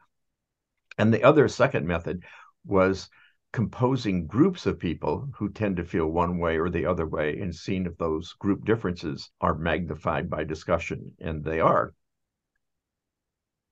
and 0.98 1.14
the 1.14 1.24
other 1.24 1.48
second 1.48 1.88
method 1.88 2.24
was 2.66 3.10
composing 3.54 4.28
groups 4.28 4.66
of 4.66 4.80
people 4.80 5.28
who 5.36 5.50
tend 5.50 5.78
to 5.78 5.84
feel 5.84 6.08
one 6.08 6.38
way 6.38 6.58
or 6.58 6.70
the 6.70 6.86
other 6.86 7.08
way 7.08 7.40
and 7.40 7.54
seeing 7.54 7.86
if 7.86 7.98
those 7.98 8.34
group 8.34 8.66
differences 8.66 9.32
are 9.42 9.56
magnified 9.56 10.30
by 10.30 10.44
discussion 10.44 11.12
and 11.20 11.44
they 11.44 11.60
are 11.60 11.94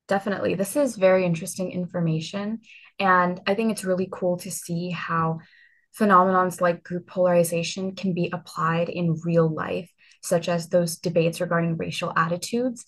definitely 0.08 0.56
this 0.56 0.76
is 0.76 0.96
very 0.96 1.26
interesting 1.26 1.72
information 1.72 2.60
and 3.00 3.42
i 3.48 3.54
think 3.54 3.72
it's 3.72 3.84
really 3.84 4.08
cool 4.12 4.38
to 4.38 4.50
see 4.50 4.90
how 4.92 5.38
phenomenons 5.98 6.62
like 6.62 6.84
group 6.84 7.08
polarization 7.08 7.96
can 7.96 8.14
be 8.14 8.30
applied 8.34 8.90
in 8.90 9.20
real 9.24 9.54
life, 9.54 9.90
such 10.22 10.50
as 10.50 10.68
those 10.68 10.98
debates 10.98 11.40
regarding 11.42 11.78
racial 11.78 12.12
attitudes. 12.16 12.86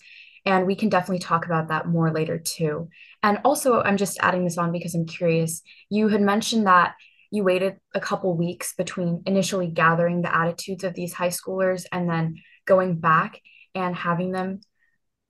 And 0.48 0.66
we 0.66 0.76
can 0.76 0.88
definitely 0.88 1.18
talk 1.18 1.44
about 1.44 1.68
that 1.68 1.86
more 1.86 2.10
later 2.10 2.38
too. 2.38 2.88
And 3.22 3.38
also, 3.44 3.82
I'm 3.82 3.98
just 3.98 4.16
adding 4.22 4.44
this 4.44 4.56
on 4.56 4.72
because 4.72 4.94
I'm 4.94 5.04
curious. 5.04 5.60
You 5.90 6.08
had 6.08 6.22
mentioned 6.22 6.66
that 6.66 6.94
you 7.30 7.44
waited 7.44 7.76
a 7.94 8.00
couple 8.00 8.34
weeks 8.34 8.72
between 8.72 9.22
initially 9.26 9.66
gathering 9.66 10.22
the 10.22 10.34
attitudes 10.34 10.84
of 10.84 10.94
these 10.94 11.12
high 11.12 11.28
schoolers 11.28 11.84
and 11.92 12.08
then 12.08 12.36
going 12.64 12.98
back 12.98 13.42
and 13.74 13.94
having 13.94 14.32
them 14.32 14.60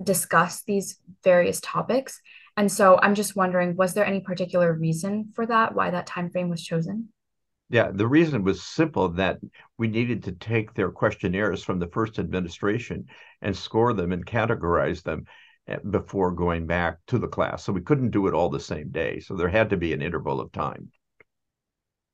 discuss 0.00 0.62
these 0.62 1.00
various 1.24 1.60
topics. 1.60 2.20
And 2.56 2.70
so 2.70 3.00
I'm 3.02 3.16
just 3.16 3.34
wondering, 3.34 3.74
was 3.74 3.94
there 3.94 4.06
any 4.06 4.20
particular 4.20 4.72
reason 4.72 5.32
for 5.34 5.46
that, 5.46 5.74
why 5.74 5.90
that 5.90 6.06
time 6.06 6.30
frame 6.30 6.48
was 6.48 6.62
chosen? 6.62 7.08
Yeah, 7.70 7.90
the 7.92 8.06
reason 8.06 8.44
was 8.44 8.62
simple 8.62 9.10
that 9.10 9.38
we 9.76 9.88
needed 9.88 10.24
to 10.24 10.32
take 10.32 10.72
their 10.72 10.90
questionnaires 10.90 11.62
from 11.62 11.78
the 11.78 11.88
first 11.88 12.18
administration 12.18 13.06
and 13.42 13.54
score 13.54 13.92
them 13.92 14.12
and 14.12 14.24
categorize 14.24 15.02
them 15.02 15.26
eh, 15.66 15.76
before 15.90 16.32
going 16.32 16.66
back 16.66 16.96
to 17.08 17.18
the 17.18 17.28
class. 17.28 17.62
So 17.62 17.72
we 17.72 17.82
couldn't 17.82 18.10
do 18.10 18.26
it 18.26 18.34
all 18.34 18.48
the 18.48 18.58
same 18.58 18.88
day. 18.90 19.20
So 19.20 19.36
there 19.36 19.48
had 19.48 19.70
to 19.70 19.76
be 19.76 19.92
an 19.92 20.00
interval 20.00 20.40
of 20.40 20.50
time. 20.50 20.90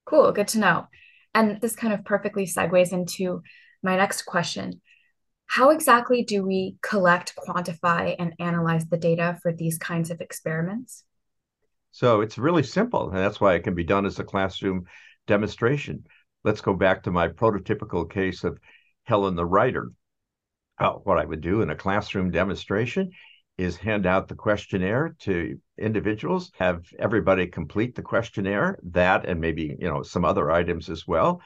Cool, 0.06 0.32
good 0.32 0.48
to 0.48 0.58
know. 0.58 0.88
And 1.34 1.60
this 1.60 1.76
kind 1.76 1.92
of 1.92 2.04
perfectly 2.04 2.46
segues 2.46 2.92
into 2.92 3.42
my 3.82 3.96
next 3.96 4.22
question. 4.22 4.80
How 5.46 5.70
exactly 5.70 6.24
do 6.24 6.44
we 6.44 6.76
collect, 6.82 7.34
quantify, 7.36 8.16
and 8.18 8.34
analyze 8.40 8.86
the 8.86 8.96
data 8.96 9.38
for 9.42 9.52
these 9.52 9.78
kinds 9.78 10.10
of 10.10 10.20
experiments? 10.20 11.04
So 11.92 12.22
it's 12.22 12.38
really 12.38 12.64
simple, 12.64 13.08
and 13.08 13.18
that's 13.18 13.40
why 13.40 13.54
it 13.54 13.62
can 13.62 13.74
be 13.74 13.84
done 13.84 14.04
as 14.04 14.18
a 14.18 14.24
classroom 14.24 14.86
demonstration. 15.26 16.04
Let's 16.42 16.60
go 16.60 16.74
back 16.74 17.02
to 17.04 17.10
my 17.10 17.28
prototypical 17.28 18.10
case 18.10 18.44
of 18.44 18.58
Helen 19.04 19.34
the 19.34 19.46
writer. 19.46 19.90
Uh, 20.78 20.92
what 20.92 21.18
I 21.18 21.24
would 21.24 21.40
do 21.40 21.62
in 21.62 21.70
a 21.70 21.76
classroom 21.76 22.30
demonstration 22.30 23.12
is 23.56 23.76
hand 23.76 24.06
out 24.06 24.26
the 24.28 24.34
questionnaire 24.34 25.14
to 25.20 25.58
individuals, 25.78 26.50
have 26.58 26.84
everybody 26.98 27.46
complete 27.46 27.94
the 27.94 28.02
questionnaire, 28.02 28.78
that 28.82 29.24
and 29.26 29.40
maybe 29.40 29.76
you 29.78 29.88
know 29.88 30.02
some 30.02 30.24
other 30.24 30.50
items 30.50 30.90
as 30.90 31.06
well. 31.06 31.40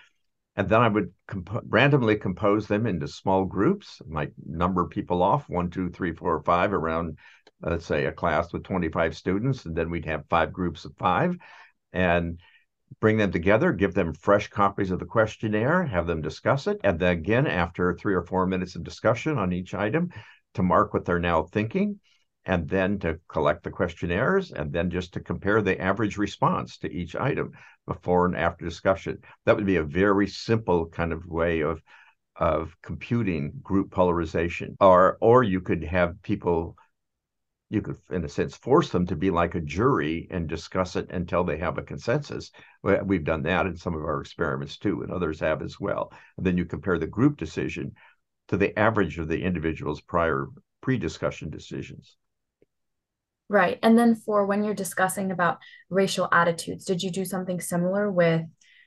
And 0.57 0.69
then 0.69 0.81
I 0.81 0.89
would 0.89 1.13
comp- 1.29 1.63
randomly 1.69 2.17
compose 2.17 2.67
them 2.67 2.87
into 2.87 3.07
small 3.07 3.45
groups, 3.45 4.03
might 4.09 4.33
number 4.45 4.87
people 4.87 5.23
off 5.23 5.49
one, 5.49 5.71
two, 5.71 5.89
three, 5.91 6.13
four, 6.13 6.43
five 6.43 6.73
around, 6.73 7.19
let's 7.63 7.87
say, 7.87 8.07
a 8.07 8.13
class 8.13 8.53
with 8.53 8.65
25 8.65 9.17
students. 9.17 9.67
And 9.67 9.77
then 9.77 9.89
we'd 9.89 10.07
have 10.07 10.25
five 10.29 10.53
groups 10.53 10.85
of 10.85 10.97
five 10.97 11.37
and 11.93 12.41
bring 13.01 13.17
them 13.17 13.31
together, 13.31 13.73
give 13.73 13.95
them 13.95 14.13
fresh 14.13 14.49
copies 14.49 14.91
of 14.91 14.99
the 14.99 15.05
questionnaire, 15.05 15.85
have 15.85 16.07
them 16.07 16.21
discuss 16.21 16.67
it. 16.67 16.81
And 16.85 16.99
then 16.99 17.13
again, 17.13 17.47
after 17.47 17.95
three 17.95 18.15
or 18.15 18.23
four 18.23 18.47
minutes 18.47 18.77
of 18.77 18.85
discussion 18.85 19.39
on 19.39 19.53
each 19.53 19.75
item, 19.75 20.11
to 20.55 20.63
mark 20.63 20.93
what 20.93 21.05
they're 21.05 21.19
now 21.19 21.43
thinking, 21.43 22.01
and 22.45 22.69
then 22.69 22.99
to 23.01 23.21
collect 23.29 23.63
the 23.63 23.71
questionnaires, 23.71 24.53
and 24.53 24.73
then 24.73 24.91
just 24.91 25.13
to 25.13 25.21
compare 25.21 25.61
the 25.61 25.81
average 25.81 26.17
response 26.17 26.79
to 26.79 26.91
each 26.91 27.15
item 27.15 27.53
before 27.87 28.27
and 28.27 28.37
after 28.37 28.65
discussion. 28.65 29.19
That 29.45 29.57
would 29.57 29.67
be 29.67 29.77
a 29.77 29.85
very 29.85 30.27
simple 30.27 30.87
kind 30.87 31.13
of 31.13 31.27
way 31.27 31.61
of 31.61 31.83
of 32.37 32.77
computing 32.83 33.53
group 33.63 33.91
polarization. 33.91 34.77
Or 34.81 35.19
or 35.21 35.43
you 35.43 35.61
could 35.61 35.85
have 35.85 36.23
people 36.23 36.77
you 37.71 37.83
could, 37.83 37.97
in 38.11 38.25
a 38.25 38.29
sense, 38.29 38.57
force 38.57 38.89
them 38.91 39.07
to 39.07 39.17
be 39.17 39.31
like 39.31 39.55
a 39.55 39.61
jury 39.61 40.27
and 40.31 40.49
discuss 40.49 40.97
it 40.97 41.11
until 41.11 41.45
they 41.45 41.59
have 41.59 41.77
a 41.77 41.83
consensus. 41.83 42.51
We've 42.83 43.25
done 43.25 43.43
that 43.43 43.67
in 43.67 43.77
some 43.77 43.95
of 43.95 44.03
our 44.03 44.21
experiments 44.21 44.79
too, 44.79 45.03
and 45.03 45.13
others 45.13 45.41
have 45.41 45.61
as 45.61 45.79
well. 45.79 46.13
And 46.37 46.47
then 46.47 46.57
you 46.57 46.65
compare 46.65 46.99
the 46.99 47.07
group 47.07 47.37
decision 47.37 47.95
to 48.49 48.57
the 48.57 48.79
average 48.79 49.19
of 49.19 49.29
the 49.29 49.43
individual's 49.43 50.01
prior 50.01 50.49
pre-discussion 50.81 51.51
decisions. 51.51 52.17
Right. 53.51 53.79
And 53.83 53.99
then 53.99 54.15
for 54.15 54.47
when 54.47 54.65
you're 54.65 54.75
discussing 54.75 55.31
about 55.31 55.59
racial 55.91 56.29
attitudes, 56.33 56.85
did 56.85 57.03
you 57.03 57.11
do 57.11 57.25
something 57.25 57.61
similar 57.61 58.11
with 58.11 58.43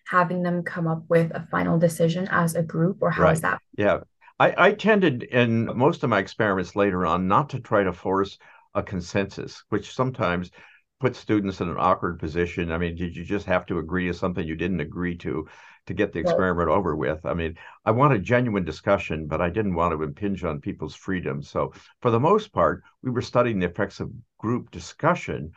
having 0.08 0.42
them 0.42 0.64
come 0.64 0.88
up 0.88 1.04
with 1.08 1.32
a 1.32 1.48
final 1.52 1.78
decision 1.78 2.28
as 2.32 2.56
a 2.56 2.64
group, 2.64 2.98
or 3.02 3.12
how 3.12 3.24
right. 3.24 3.34
is 3.34 3.42
that? 3.42 3.60
Yeah. 3.78 4.00
I, 4.40 4.54
I 4.58 4.72
tended 4.72 5.22
in 5.22 5.66
most 5.78 6.04
of 6.04 6.10
my 6.10 6.18
experiments 6.18 6.76
later 6.76 7.06
on 7.06 7.28
not 7.28 7.52
to 7.52 7.60
try 7.60 7.84
to 7.84 7.94
force 7.94 8.40
a 8.74 8.84
consensus, 8.84 9.64
which 9.70 9.94
sometimes 9.94 10.52
puts 11.00 11.18
students 11.18 11.62
in 11.62 11.70
an 11.70 11.78
awkward 11.80 12.20
position. 12.20 12.72
I 12.72 12.78
mean, 12.78 12.96
did 12.96 13.16
you 13.16 13.24
just 13.24 13.48
have 13.48 13.66
to 13.68 13.80
agree 13.80 14.08
to 14.08 14.14
something 14.14 14.46
you 14.46 14.56
didn't 14.56 14.82
agree 14.82 15.18
to? 15.18 15.48
to 15.88 15.94
get 15.94 16.14
the 16.14 16.20
experiment 16.20 16.68
right. 16.68 16.78
over 16.78 16.96
with. 16.96 17.26
I 17.26 17.34
mean, 17.34 17.58
I 17.86 17.92
want 17.92 18.14
a 18.14 18.20
genuine 18.20 18.64
discussion, 18.64 19.28
but 19.28 19.42
I 19.42 19.50
didn't 19.50 19.76
want 19.76 19.94
to 19.94 20.04
impinge 20.04 20.44
on 20.44 20.62
people's 20.62 20.96
freedom. 20.96 21.42
So, 21.42 21.74
for 22.02 22.12
the 22.12 22.20
most 22.20 22.52
part, 22.52 22.84
we 23.02 23.12
were 23.12 23.22
studying 23.22 23.60
the 23.60 23.66
effects 23.68 24.00
of 24.00 24.12
group 24.38 24.72
discussion 24.72 25.52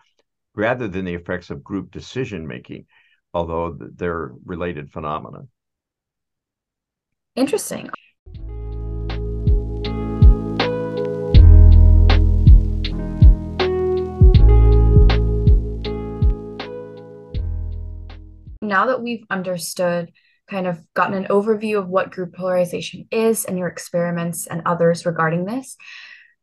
rather 0.55 0.89
than 0.89 1.05
the 1.05 1.15
effects 1.15 1.51
of 1.51 1.65
group 1.65 1.91
decision 1.91 2.47
making, 2.47 2.87
although 3.35 3.77
they're 3.79 4.33
related 4.45 4.91
phenomena. 4.91 5.47
Interesting. 7.37 7.91
Now 18.75 18.87
that 18.87 19.01
we've 19.01 19.25
understood, 19.31 20.11
kind 20.51 20.67
of 20.67 20.81
gotten 20.95 21.15
an 21.15 21.31
overview 21.31 21.79
of 21.79 21.89
what 21.89 22.11
group 22.11 22.35
polarization 22.35 23.07
is 23.13 23.45
and 23.45 23.57
your 23.57 23.69
experiments 23.69 24.49
and 24.49 24.63
others 24.67 25.07
regarding 25.07 25.45
this, 25.45 25.77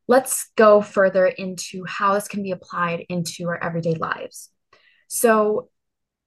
let's 0.08 0.50
go 0.56 0.82
further 0.82 1.28
into 1.28 1.84
how 1.86 2.13
this 2.13 2.30
can 2.30 2.41
be 2.41 2.52
applied 2.52 3.06
into 3.10 3.50
our 3.50 3.62
everyday 3.62 3.96
lives. 3.96 4.50
So, 5.10 5.67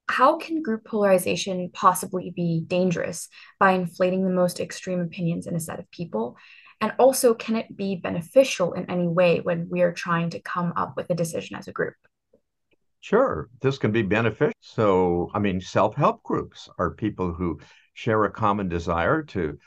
how 0.07 0.37
can 0.37 0.61
group 0.61 0.85
polarization 0.85 1.71
possibly 1.73 2.31
be 2.37 2.63
dangerous 2.67 3.31
by 3.59 3.73
inflating 3.73 4.25
the 4.25 4.39
most 4.43 4.61
extreme 4.61 5.01
opinions 5.01 5.47
in 5.47 5.57
a 5.57 5.61
set 5.69 5.79
of 5.79 5.91
people? 5.91 6.37
And 6.83 6.93
also, 6.99 7.33
can 7.33 7.57
it 7.57 7.75
be 7.75 7.97
beneficial 7.97 8.75
in 8.75 8.91
any 8.91 9.09
way 9.09 9.41
when 9.41 9.71
we 9.71 9.81
are 9.81 9.95
trying 9.95 10.29
to 10.31 10.41
come 10.43 10.75
up 10.77 10.99
with 10.99 11.09
a 11.09 11.15
decision 11.15 11.57
as 11.57 11.67
a 11.67 11.73
group? 11.73 11.95
Sure, 13.05 13.51
this 13.61 13.77
can 13.77 13.93
be 13.93 14.01
beneficial. 14.01 14.55
So, 14.61 15.31
I 15.35 15.39
mean, 15.39 15.61
self 15.61 15.95
help 15.95 16.23
groups 16.23 16.71
are 16.79 16.91
people 16.91 17.35
who 17.35 17.61
share 17.93 18.25
a 18.25 18.31
common 18.33 18.69
desire 18.71 19.23
to, 19.25 19.59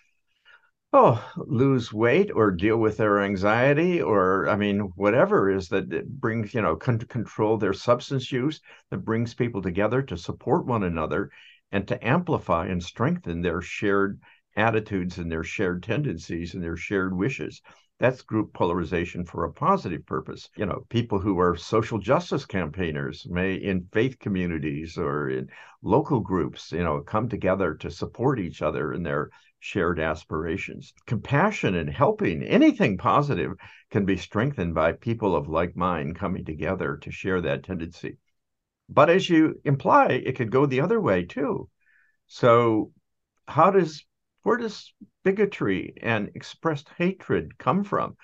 oh, 0.94 1.24
lose 1.38 1.94
weight 1.94 2.30
or 2.34 2.52
deal 2.52 2.78
with 2.78 2.98
their 2.98 3.22
anxiety, 3.22 4.02
or, 4.02 4.48
I 4.50 4.56
mean, 4.56 4.80
whatever 4.96 5.50
is 5.50 5.70
that 5.70 5.92
it 5.94 6.10
brings, 6.20 6.54
you 6.54 6.62
know, 6.62 6.76
con- 6.76 7.00
control 7.00 7.58
their 7.58 7.74
substance 7.74 8.32
use, 8.32 8.60
that 8.90 9.00
brings 9.00 9.34
people 9.34 9.62
together 9.62 10.02
to 10.04 10.18
support 10.18 10.66
one 10.66 10.84
another 10.84 11.30
and 11.72 11.88
to 11.88 12.06
amplify 12.08 12.68
and 12.68 12.84
strengthen 12.84 13.42
their 13.42 13.62
shared 13.62 14.20
attitudes 14.56 15.18
and 15.20 15.32
their 15.32 15.44
shared 15.44 15.84
tendencies 15.84 16.54
and 16.54 16.64
their 16.64 16.78
shared 16.78 17.16
wishes 17.16 17.62
that's 18.00 18.22
group 18.22 18.54
polarization 18.54 19.26
for 19.26 19.46
a 19.46 19.52
positive 19.52 20.06
purpose. 20.06 20.50
You 20.56 20.68
know, 20.68 20.86
people 20.90 21.20
who 21.20 21.40
are 21.40 21.56
social 21.56 21.98
justice 21.98 22.46
campaigners 22.46 23.26
may 23.30 23.56
in 23.56 23.88
faith 23.92 24.20
communities 24.20 24.98
or 24.98 25.30
in 25.30 25.50
local 25.82 26.20
groups, 26.20 26.72
you 26.72 26.84
know, 26.84 27.02
come 27.02 27.28
together 27.28 27.74
to 27.76 27.90
support 27.90 28.40
each 28.40 28.62
other 28.62 28.94
in 28.94 29.02
their 29.04 29.32
shared 29.60 30.00
aspirations. 30.00 30.94
Compassion 31.08 31.76
and 31.76 31.90
helping, 31.90 32.44
anything 32.44 32.98
positive 32.98 33.54
can 33.90 34.06
be 34.06 34.18
strengthened 34.18 34.76
by 34.76 34.92
people 34.92 35.36
of 35.36 35.48
like 35.48 35.76
mind 35.76 36.16
coming 36.16 36.46
together 36.46 36.98
to 36.98 37.12
share 37.12 37.42
that 37.42 37.64
tendency. 37.64 38.18
But 38.90 39.10
as 39.10 39.30
you 39.30 39.60
imply, 39.66 40.08
it 40.08 40.36
could 40.36 40.52
go 40.52 40.66
the 40.66 40.82
other 40.82 41.02
way 41.02 41.26
too. 41.26 41.70
So 42.28 42.92
how 43.48 43.72
does 43.72 44.06
where 44.48 44.56
does 44.56 44.94
bigotry 45.26 45.94
and 46.02 46.32
expressed 46.34 46.88
hatred 46.98 47.58
come 47.58 47.84
from? 47.84 48.16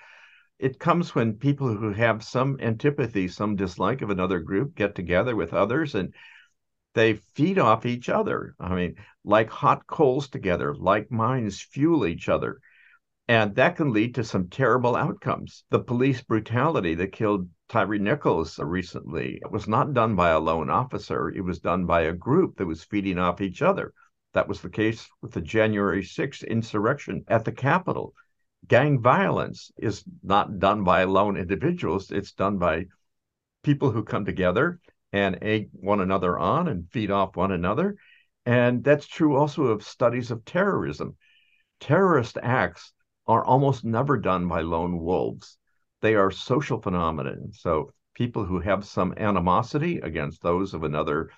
It 0.58 0.78
comes 0.78 1.14
when 1.14 1.34
people 1.34 1.76
who 1.76 1.92
have 1.92 2.24
some 2.24 2.56
antipathy, 2.60 3.28
some 3.28 3.56
dislike 3.56 4.00
of 4.00 4.08
another 4.08 4.40
group 4.40 4.74
get 4.74 4.94
together 4.94 5.36
with 5.36 5.52
others 5.52 5.94
and 5.94 6.14
they 6.94 7.16
feed 7.34 7.58
off 7.58 7.84
each 7.84 8.08
other. 8.08 8.54
I 8.58 8.74
mean, 8.74 8.94
like 9.22 9.50
hot 9.50 9.86
coals 9.86 10.28
together, 10.28 10.74
like 10.74 11.10
minds 11.10 11.60
fuel 11.60 12.06
each 12.06 12.30
other. 12.30 12.58
And 13.28 13.54
that 13.56 13.76
can 13.76 13.92
lead 13.92 14.14
to 14.14 14.24
some 14.24 14.48
terrible 14.48 14.96
outcomes. 14.96 15.64
The 15.68 15.80
police 15.80 16.22
brutality 16.22 16.94
that 16.94 17.12
killed 17.12 17.50
Tyre 17.68 17.98
Nichols 17.98 18.58
recently 18.58 19.42
was 19.50 19.68
not 19.68 19.92
done 19.92 20.16
by 20.16 20.30
a 20.30 20.40
lone 20.40 20.70
officer, 20.70 21.28
it 21.28 21.42
was 21.42 21.58
done 21.58 21.84
by 21.84 22.00
a 22.00 22.14
group 22.14 22.56
that 22.56 22.66
was 22.66 22.82
feeding 22.82 23.18
off 23.18 23.42
each 23.42 23.60
other. 23.60 23.92
That 24.34 24.48
was 24.48 24.60
the 24.60 24.70
case 24.70 25.08
with 25.22 25.32
the 25.32 25.40
January 25.40 26.02
6th 26.02 26.46
insurrection 26.46 27.24
at 27.28 27.44
the 27.44 27.52
Capitol. 27.52 28.14
Gang 28.66 29.00
violence 29.00 29.70
is 29.78 30.04
not 30.22 30.58
done 30.58 30.84
by 30.84 31.04
lone 31.04 31.36
individuals, 31.36 32.10
it's 32.10 32.32
done 32.32 32.58
by 32.58 32.86
people 33.62 33.90
who 33.90 34.02
come 34.02 34.24
together 34.24 34.80
and 35.12 35.38
egg 35.42 35.70
one 35.72 36.00
another 36.00 36.36
on 36.38 36.66
and 36.66 36.90
feed 36.90 37.10
off 37.10 37.36
one 37.36 37.52
another. 37.52 37.96
And 38.44 38.82
that's 38.82 39.06
true 39.06 39.36
also 39.36 39.66
of 39.66 39.84
studies 39.84 40.30
of 40.30 40.44
terrorism. 40.44 41.16
Terrorist 41.78 42.36
acts 42.42 42.92
are 43.26 43.44
almost 43.44 43.84
never 43.84 44.18
done 44.18 44.48
by 44.48 44.62
lone 44.62 44.98
wolves. 44.98 45.56
They 46.00 46.16
are 46.16 46.30
social 46.30 46.80
phenomena. 46.80 47.36
So 47.52 47.92
people 48.14 48.44
who 48.44 48.60
have 48.60 48.84
some 48.84 49.14
animosity 49.16 49.98
against 50.00 50.42
those 50.42 50.74
of 50.74 50.82
another 50.82 51.30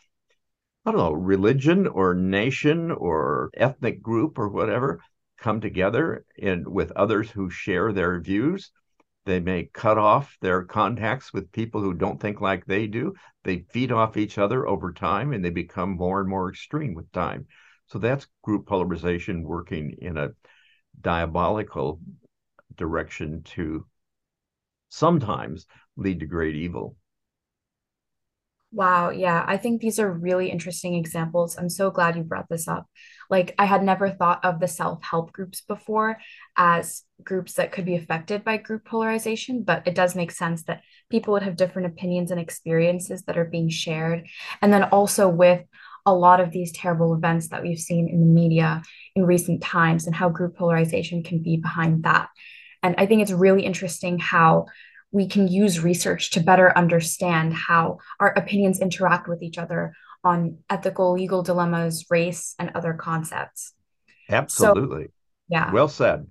I 0.86 0.92
don't 0.92 1.00
know, 1.00 1.12
religion 1.12 1.88
or 1.88 2.14
nation 2.14 2.92
or 2.92 3.50
ethnic 3.54 4.00
group 4.00 4.38
or 4.38 4.48
whatever 4.48 5.00
come 5.36 5.60
together 5.60 6.24
and 6.40 6.64
with 6.68 6.92
others 6.92 7.28
who 7.28 7.50
share 7.50 7.92
their 7.92 8.20
views. 8.20 8.70
They 9.24 9.40
may 9.40 9.64
cut 9.64 9.98
off 9.98 10.38
their 10.40 10.62
contacts 10.62 11.32
with 11.32 11.50
people 11.50 11.80
who 11.80 11.92
don't 11.92 12.20
think 12.20 12.40
like 12.40 12.66
they 12.66 12.86
do. 12.86 13.14
They 13.42 13.66
feed 13.70 13.90
off 13.90 14.16
each 14.16 14.38
other 14.38 14.64
over 14.68 14.92
time 14.92 15.32
and 15.32 15.44
they 15.44 15.50
become 15.50 15.96
more 15.96 16.20
and 16.20 16.28
more 16.28 16.48
extreme 16.48 16.94
with 16.94 17.10
time. 17.10 17.48
So 17.88 17.98
that's 17.98 18.28
group 18.42 18.66
polarization 18.66 19.42
working 19.42 19.96
in 19.98 20.16
a 20.16 20.34
diabolical 21.00 21.98
direction 22.76 23.42
to 23.42 23.84
sometimes 24.88 25.66
lead 25.96 26.20
to 26.20 26.26
great 26.26 26.54
evil. 26.54 26.96
Wow, 28.76 29.08
yeah, 29.08 29.42
I 29.48 29.56
think 29.56 29.80
these 29.80 29.98
are 29.98 30.12
really 30.12 30.50
interesting 30.50 30.96
examples. 30.96 31.56
I'm 31.56 31.70
so 31.70 31.90
glad 31.90 32.14
you 32.14 32.22
brought 32.22 32.50
this 32.50 32.68
up. 32.68 32.86
Like, 33.30 33.54
I 33.58 33.64
had 33.64 33.82
never 33.82 34.10
thought 34.10 34.44
of 34.44 34.60
the 34.60 34.68
self-help 34.68 35.32
groups 35.32 35.62
before 35.62 36.18
as 36.58 37.02
groups 37.24 37.54
that 37.54 37.72
could 37.72 37.86
be 37.86 37.96
affected 37.96 38.44
by 38.44 38.58
group 38.58 38.84
polarization, 38.84 39.62
but 39.62 39.86
it 39.86 39.94
does 39.94 40.14
make 40.14 40.30
sense 40.30 40.64
that 40.64 40.82
people 41.10 41.32
would 41.32 41.42
have 41.42 41.56
different 41.56 41.88
opinions 41.88 42.30
and 42.30 42.38
experiences 42.38 43.22
that 43.22 43.38
are 43.38 43.46
being 43.46 43.70
shared. 43.70 44.26
And 44.60 44.70
then 44.70 44.84
also 44.84 45.26
with 45.26 45.64
a 46.04 46.12
lot 46.12 46.40
of 46.40 46.50
these 46.50 46.70
terrible 46.70 47.14
events 47.14 47.48
that 47.48 47.62
we've 47.62 47.78
seen 47.78 48.10
in 48.10 48.20
the 48.20 48.26
media 48.26 48.82
in 49.14 49.24
recent 49.24 49.62
times 49.62 50.04
and 50.04 50.14
how 50.14 50.28
group 50.28 50.54
polarization 50.54 51.22
can 51.22 51.42
be 51.42 51.56
behind 51.56 52.02
that. 52.02 52.28
And 52.82 52.94
I 52.98 53.06
think 53.06 53.22
it's 53.22 53.32
really 53.32 53.64
interesting 53.64 54.18
how 54.18 54.66
we 55.12 55.28
can 55.28 55.48
use 55.48 55.80
research 55.80 56.30
to 56.32 56.40
better 56.40 56.76
understand 56.76 57.54
how 57.54 57.98
our 58.20 58.32
opinions 58.36 58.80
interact 58.80 59.28
with 59.28 59.42
each 59.42 59.58
other 59.58 59.92
on 60.24 60.58
ethical, 60.68 61.12
legal 61.12 61.42
dilemmas, 61.42 62.06
race, 62.10 62.54
and 62.58 62.72
other 62.74 62.94
concepts. 62.94 63.72
Absolutely. 64.28 65.04
So, 65.04 65.10
yeah. 65.48 65.72
Well 65.72 65.88
said. 65.88 66.26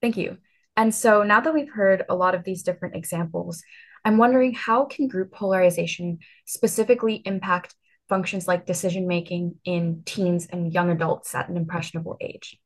Thank 0.00 0.16
you. 0.16 0.38
And 0.76 0.94
so 0.94 1.22
now 1.22 1.40
that 1.40 1.54
we've 1.54 1.72
heard 1.72 2.04
a 2.08 2.14
lot 2.14 2.34
of 2.34 2.44
these 2.44 2.62
different 2.62 2.96
examples, 2.96 3.62
I'm 4.04 4.18
wondering 4.18 4.52
how 4.52 4.84
can 4.84 5.08
group 5.08 5.32
polarization 5.32 6.18
specifically 6.44 7.22
impact 7.24 7.74
functions 8.08 8.48
like 8.48 8.66
decision 8.66 9.06
making 9.06 9.54
in 9.64 10.02
teens 10.04 10.46
and 10.50 10.72
young 10.72 10.90
adults 10.90 11.34
at 11.34 11.48
an 11.48 11.56
impressionable 11.56 12.16
age? 12.20 12.58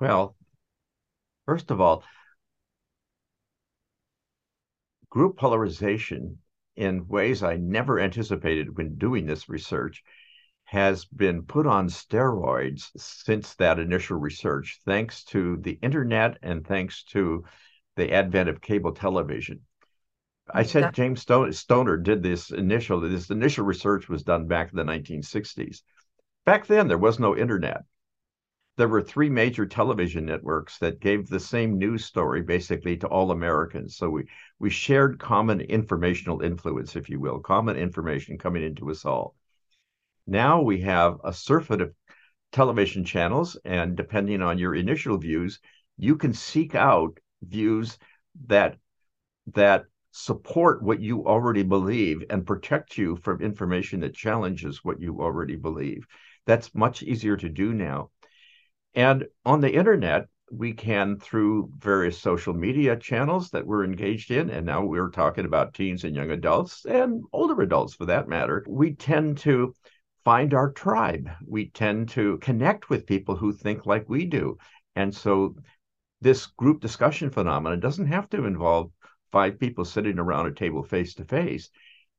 Well, 0.00 0.36
first 1.46 1.70
of 1.70 1.80
all, 1.80 2.04
group 5.14 5.36
polarization 5.36 6.36
in 6.74 7.06
ways 7.06 7.44
I 7.44 7.54
never 7.56 8.00
anticipated 8.00 8.76
when 8.76 8.96
doing 8.96 9.26
this 9.26 9.48
research 9.48 10.02
has 10.64 11.04
been 11.04 11.44
put 11.44 11.68
on 11.68 11.86
steroids 11.86 12.90
since 12.96 13.54
that 13.54 13.78
initial 13.78 14.16
research, 14.18 14.80
thanks 14.84 15.22
to 15.26 15.56
the 15.58 15.78
internet 15.82 16.36
and 16.42 16.66
thanks 16.66 17.04
to 17.04 17.44
the 17.94 18.12
advent 18.12 18.48
of 18.48 18.60
cable 18.60 18.92
television. 18.92 19.60
I 20.52 20.64
said 20.64 20.92
James 20.92 21.20
Stoner 21.22 21.96
did 21.96 22.24
this 22.24 22.50
initial, 22.50 22.98
this 22.98 23.30
initial 23.30 23.64
research 23.64 24.08
was 24.08 24.24
done 24.24 24.48
back 24.48 24.72
in 24.72 24.76
the 24.76 24.82
1960s. 24.82 25.82
Back 26.44 26.66
then, 26.66 26.88
there 26.88 26.98
was 26.98 27.20
no 27.20 27.36
internet 27.36 27.84
there 28.76 28.88
were 28.88 29.02
three 29.02 29.30
major 29.30 29.66
television 29.66 30.26
networks 30.26 30.78
that 30.78 31.00
gave 31.00 31.28
the 31.28 31.38
same 31.38 31.78
news 31.78 32.04
story 32.04 32.42
basically 32.42 32.96
to 32.96 33.06
all 33.06 33.30
Americans. 33.30 33.96
So 33.96 34.10
we 34.10 34.24
we 34.58 34.70
shared 34.70 35.18
common 35.18 35.60
informational 35.60 36.42
influence, 36.42 36.96
if 36.96 37.08
you 37.08 37.20
will, 37.20 37.38
common 37.38 37.76
information 37.76 38.38
coming 38.38 38.64
into 38.64 38.90
us 38.90 39.04
all. 39.04 39.36
Now 40.26 40.62
we 40.62 40.80
have 40.80 41.18
a 41.22 41.32
surfeit 41.32 41.80
of 41.80 41.94
television 42.50 43.04
channels, 43.04 43.56
and 43.64 43.96
depending 43.96 44.42
on 44.42 44.58
your 44.58 44.74
initial 44.74 45.18
views, 45.18 45.60
you 45.96 46.16
can 46.16 46.32
seek 46.32 46.74
out 46.74 47.18
views 47.42 47.98
that 48.46 48.78
that 49.54 49.84
support 50.10 50.82
what 50.82 51.00
you 51.00 51.26
already 51.26 51.62
believe 51.62 52.24
and 52.30 52.46
protect 52.46 52.96
you 52.96 53.16
from 53.16 53.40
information 53.40 54.00
that 54.00 54.14
challenges 54.14 54.84
what 54.84 55.00
you 55.00 55.20
already 55.20 55.56
believe. 55.56 56.06
That's 56.46 56.74
much 56.74 57.02
easier 57.02 57.36
to 57.36 57.48
do 57.48 57.72
now 57.72 58.10
and 58.94 59.26
on 59.44 59.60
the 59.60 59.72
internet, 59.72 60.26
we 60.52 60.72
can, 60.72 61.18
through 61.18 61.70
various 61.78 62.18
social 62.18 62.54
media 62.54 62.96
channels 62.96 63.50
that 63.50 63.66
we're 63.66 63.84
engaged 63.84 64.30
in, 64.30 64.50
and 64.50 64.66
now 64.66 64.84
we're 64.84 65.10
talking 65.10 65.44
about 65.44 65.74
teens 65.74 66.04
and 66.04 66.14
young 66.14 66.30
adults 66.30 66.84
and 66.84 67.22
older 67.32 67.60
adults 67.62 67.94
for 67.94 68.06
that 68.06 68.28
matter, 68.28 68.64
we 68.68 68.94
tend 68.94 69.38
to 69.38 69.74
find 70.24 70.54
our 70.54 70.70
tribe. 70.70 71.30
We 71.46 71.70
tend 71.70 72.08
to 72.10 72.38
connect 72.38 72.88
with 72.88 73.06
people 73.06 73.36
who 73.36 73.52
think 73.52 73.86
like 73.86 74.08
we 74.08 74.26
do. 74.26 74.58
And 74.96 75.14
so 75.14 75.56
this 76.20 76.46
group 76.46 76.80
discussion 76.80 77.30
phenomenon 77.30 77.80
doesn't 77.80 78.06
have 78.06 78.28
to 78.30 78.46
involve 78.46 78.90
five 79.32 79.58
people 79.58 79.84
sitting 79.84 80.18
around 80.18 80.46
a 80.46 80.52
table 80.52 80.82
face 80.82 81.14
to 81.14 81.24
face. 81.24 81.70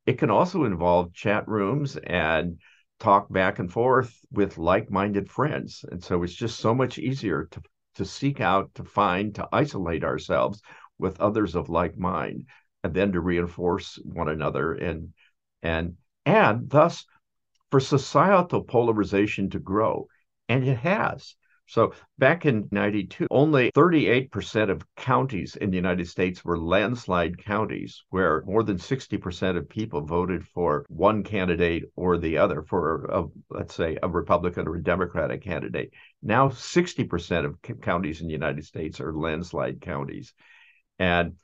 It 0.05 0.19
can 0.19 0.29
also 0.29 0.65
involve 0.65 1.13
chat 1.13 1.47
rooms 1.47 1.97
and 1.97 2.59
talk 2.99 3.31
back 3.31 3.59
and 3.59 3.71
forth 3.71 4.17
with 4.31 4.57
like-minded 4.57 5.29
friends. 5.29 5.83
And 5.91 6.03
so 6.03 6.23
it's 6.23 6.33
just 6.33 6.59
so 6.59 6.73
much 6.73 6.97
easier 6.97 7.47
to 7.51 7.61
to 7.95 8.05
seek 8.05 8.41
out 8.41 8.73
to 8.75 8.83
find 8.83 9.33
to 9.35 9.47
isolate 9.53 10.03
ourselves 10.03 10.61
with 10.99 11.21
others 11.21 11.55
of 11.55 11.69
like 11.69 11.97
mind 11.97 12.45
and 12.83 12.93
then 12.93 13.13
to 13.13 13.21
reinforce 13.21 13.97
one 14.03 14.27
another. 14.27 14.73
And 14.73 15.13
and 15.61 15.95
and 16.25 16.69
thus 16.69 17.05
for 17.71 17.79
societal 17.79 18.63
polarization 18.63 19.49
to 19.51 19.59
grow 19.59 20.07
and 20.47 20.67
it 20.67 20.77
has 20.77 21.35
so 21.67 21.93
back 22.19 22.45
in 22.45 22.67
92, 22.71 23.27
only 23.31 23.71
38% 23.71 24.69
of 24.69 24.85
counties 24.95 25.55
in 25.55 25.71
the 25.71 25.75
United 25.75 26.07
States 26.07 26.45
were 26.45 26.59
landslide 26.59 27.43
counties 27.43 28.03
where 28.09 28.43
more 28.45 28.61
than 28.61 28.77
60% 28.77 29.57
of 29.57 29.67
people 29.67 30.01
voted 30.01 30.45
for 30.47 30.85
one 30.89 31.23
candidate 31.23 31.85
or 31.95 32.17
the 32.17 32.37
other 32.37 32.61
for, 32.61 33.05
a, 33.05 33.25
let's 33.49 33.73
say, 33.73 33.97
a 34.01 34.07
Republican 34.07 34.67
or 34.67 34.75
a 34.75 34.83
Democratic 34.83 35.41
candidate. 35.41 35.91
Now 36.21 36.49
60% 36.49 37.45
of 37.45 37.81
counties 37.81 38.21
in 38.21 38.27
the 38.27 38.33
United 38.33 38.65
States 38.65 38.99
are 38.99 39.13
landslide 39.13 39.81
counties. 39.81 40.33
And 40.99 41.35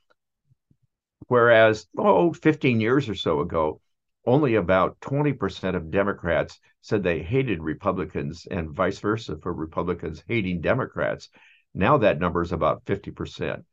whereas, 1.28 1.88
oh, 1.98 2.32
15 2.32 2.80
years 2.80 3.10
or 3.10 3.16
so 3.16 3.40
ago, 3.40 3.82
only 4.26 4.56
about 4.56 5.00
20% 5.02 5.76
of 5.76 5.92
Democrats 5.92 6.60
said 6.82 7.04
they 7.04 7.22
hated 7.22 7.62
Republicans 7.62 8.48
and 8.50 8.72
vice 8.72 9.00
versa 9.00 9.38
for 9.38 9.54
Republicans 9.54 10.24
hating 10.28 10.62
Democrats. 10.62 11.30
Now 11.74 11.98
that 11.98 12.20
number 12.20 12.42
is 12.42 12.52
about 12.52 12.86
50%. 12.86 13.64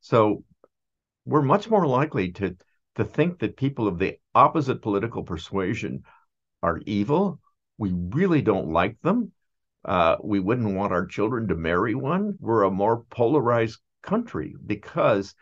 So 0.00 0.44
we're 1.24 1.42
much 1.42 1.68
more 1.68 1.86
likely 1.86 2.32
to, 2.32 2.56
to 2.96 3.04
think 3.04 3.38
that 3.40 3.56
people 3.56 3.88
of 3.88 3.98
the 3.98 4.18
opposite 4.34 4.82
political 4.82 5.22
persuasion 5.22 6.04
are 6.62 6.80
evil. 6.86 7.40
We 7.78 7.92
really 7.92 8.42
don't 8.42 8.72
like 8.72 9.00
them. 9.00 9.32
Uh, 9.84 10.16
we 10.22 10.40
wouldn't 10.40 10.74
want 10.74 10.92
our 10.92 11.06
children 11.06 11.48
to 11.48 11.54
marry 11.54 11.94
one. 11.94 12.36
We're 12.38 12.64
a 12.64 12.70
more 12.70 13.04
polarized 13.10 13.80
country 14.02 14.54
because 14.66 15.34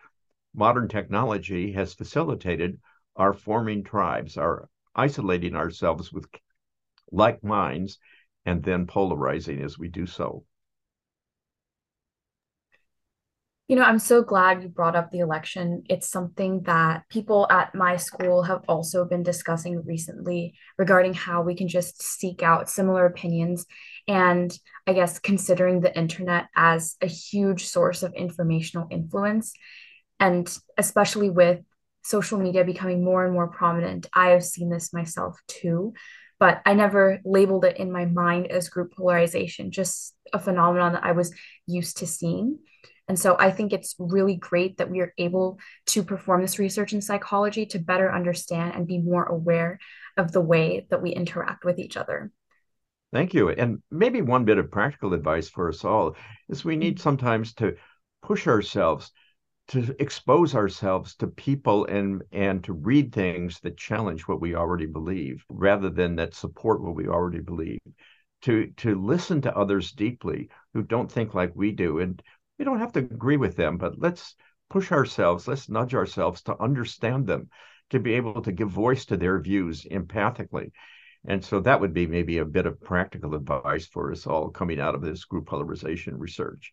modern 0.55 0.89
technology 0.89 1.73
has 1.73 1.95
facilitated 1.95 2.79
are 3.19 3.35
forming 3.35 3.85
tribes, 3.85 4.39
are 4.39 4.71
isolating 4.95 5.57
ourselves 5.57 6.13
with 6.13 6.27
like 7.11 7.45
minds, 7.45 7.99
and 8.47 8.63
then 8.63 8.87
polarizing 8.87 9.63
as 9.63 9.79
we 9.79 9.89
do 9.89 10.07
so. 10.07 10.45
You 13.67 13.77
know, 13.77 13.83
I'm 13.83 13.99
so 13.99 14.23
glad 14.23 14.63
you 14.63 14.71
brought 14.71 14.97
up 14.97 15.11
the 15.11 15.19
election. 15.19 15.83
It's 15.91 16.09
something 16.09 16.63
that 16.63 17.03
people 17.11 17.47
at 17.51 17.75
my 17.75 17.99
school 17.99 18.43
have 18.45 18.63
also 18.67 19.05
been 19.05 19.23
discussing 19.23 19.85
recently 19.85 20.55
regarding 20.79 21.13
how 21.13 21.43
we 21.43 21.55
can 21.55 21.69
just 21.69 22.01
seek 22.01 22.43
out 22.43 22.71
similar 22.71 23.05
opinions. 23.05 23.67
And 24.07 24.59
I 24.87 24.95
guess 24.95 25.19
considering 25.19 25.83
the 25.83 25.95
internet 25.95 26.47
as 26.57 26.97
a 27.03 27.07
huge 27.07 27.67
source 27.67 28.03
of 28.03 28.15
informational 28.15 28.89
influence, 28.91 29.53
and 30.19 30.51
especially 30.79 31.29
with 31.29 31.61
social 32.09 32.39
media 32.39 32.65
becoming 32.65 33.05
more 33.05 33.25
and 33.25 33.35
more 33.35 33.49
prominent, 33.49 34.07
I 34.15 34.31
have 34.31 34.43
seen 34.43 34.71
this 34.71 34.95
myself 34.95 35.39
too, 35.47 35.93
but 36.41 36.63
I 36.65 36.73
never 36.73 37.21
labeled 37.23 37.67
it 37.67 37.77
in 37.77 37.93
my 37.93 38.07
mind 38.07 38.47
as 38.51 38.71
group 38.71 38.95
polarization, 38.97 39.71
just 39.71 40.15
a 40.33 40.39
phenomenon 40.39 40.95
that 40.95 41.05
I 41.05 41.13
was 41.13 41.35
used 41.67 41.99
to 41.99 42.07
seeing. 42.07 42.59
And 43.09 43.19
so 43.19 43.37
I 43.39 43.51
think 43.51 43.73
it's 43.73 43.95
really 43.99 44.37
great 44.37 44.79
that 44.79 44.91
we 44.91 45.01
are 45.01 45.13
able 45.19 45.59
to 45.89 46.03
perform 46.03 46.41
this 46.41 46.59
research 46.59 46.95
in 46.95 47.03
psychology 47.03 47.67
to 47.67 47.79
better 47.79 48.11
understand 48.11 48.75
and 48.75 48.87
be 48.87 48.99
more 48.99 49.25
aware 49.25 49.79
of 50.17 50.33
the 50.33 50.41
way 50.41 50.87
that 50.91 51.03
we 51.03 51.11
interact 51.11 51.65
with 51.65 51.79
each 51.79 51.99
other. 51.99 52.31
Thank 53.13 53.35
you. 53.35 53.51
And 53.51 53.83
maybe 53.91 54.23
one 54.23 54.45
bit 54.45 54.59
of 54.59 54.71
practical 54.71 55.13
advice 55.13 55.49
for 55.49 55.69
us 55.69 55.85
all 55.85 56.17
is 56.49 56.65
we 56.65 56.77
need 56.77 56.97
mm-hmm. 56.97 57.03
sometimes 57.03 57.53
to 57.55 57.77
push 58.23 58.47
ourselves 58.47 59.11
to 59.69 59.95
expose 60.01 60.55
ourselves 60.55 61.15
to 61.17 61.27
people 61.27 61.85
and 61.87 62.23
and 62.33 62.65
to 62.65 62.73
read 62.73 63.13
things 63.13 63.61
that 63.61 63.77
challenge 63.77 64.23
what 64.23 64.41
we 64.41 64.55
already 64.55 64.87
believe 64.87 65.45
rather 65.51 65.91
than 65.91 66.17
that 66.17 66.35
support 66.35 66.83
what 66.83 66.95
we 66.95 67.07
already 67.07 67.41
believe. 67.41 67.81
To 68.43 68.69
to 68.79 68.95
listen 68.95 69.43
to 69.43 69.57
others 69.57 69.93
deeply 69.93 70.49
who 70.73 70.83
don't 70.83 71.11
think 71.11 71.35
like 71.35 71.53
we 71.55 71.73
do 71.73 71.99
and 71.99 72.23
we 72.59 72.65
don't 72.65 72.79
have 72.81 72.93
to 72.93 73.01
agree 73.01 73.37
with 73.37 73.57
them 73.57 73.77
but 73.77 73.99
let's 73.99 74.37
push 74.71 74.91
ourselves 74.91 75.47
let's 75.47 75.69
nudge 75.69 75.95
ourselves 75.95 76.43
to 76.43 76.61
understand 76.63 77.27
them 77.27 77.49
to 77.91 77.99
be 77.99 78.15
able 78.15 78.43
to 78.43 78.53
give 78.53 78.69
voice 78.69 79.05
to 79.07 79.17
their 79.17 79.41
views 79.41 79.85
empathically. 79.85 80.71
And 81.27 81.45
so 81.45 81.61
that 81.61 81.81
would 81.81 81.93
be 81.93 82.07
maybe 82.07 82.39
a 82.39 82.45
bit 82.45 82.67
of 82.67 82.81
practical 82.81 83.35
advice 83.35 83.87
for 83.87 84.13
us 84.13 84.27
all 84.27 84.51
coming 84.51 84.81
out 84.81 84.95
of 84.95 85.03
this 85.03 85.25
group 85.25 85.47
polarization 85.47 86.19
research 86.19 86.73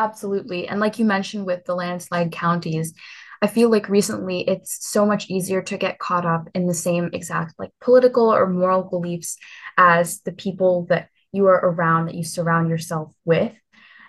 Absolutely. 0.00 0.66
And 0.66 0.80
like 0.80 0.98
you 0.98 1.04
mentioned 1.04 1.44
with 1.44 1.66
the 1.66 1.74
landslide 1.74 2.32
counties, 2.32 2.94
I 3.42 3.48
feel 3.48 3.70
like 3.70 3.90
recently 3.90 4.48
it's 4.48 4.78
so 4.88 5.04
much 5.04 5.28
easier 5.28 5.60
to 5.60 5.76
get 5.76 5.98
caught 5.98 6.24
up 6.24 6.48
in 6.54 6.66
the 6.66 6.72
same 6.72 7.10
exact 7.12 7.58
like 7.58 7.70
political 7.82 8.32
or 8.32 8.48
moral 8.48 8.84
beliefs 8.84 9.36
as 9.76 10.22
the 10.22 10.32
people 10.32 10.86
that 10.88 11.10
you 11.32 11.48
are 11.48 11.60
around, 11.70 12.06
that 12.06 12.14
you 12.14 12.24
surround 12.24 12.70
yourself 12.70 13.12
with. 13.26 13.52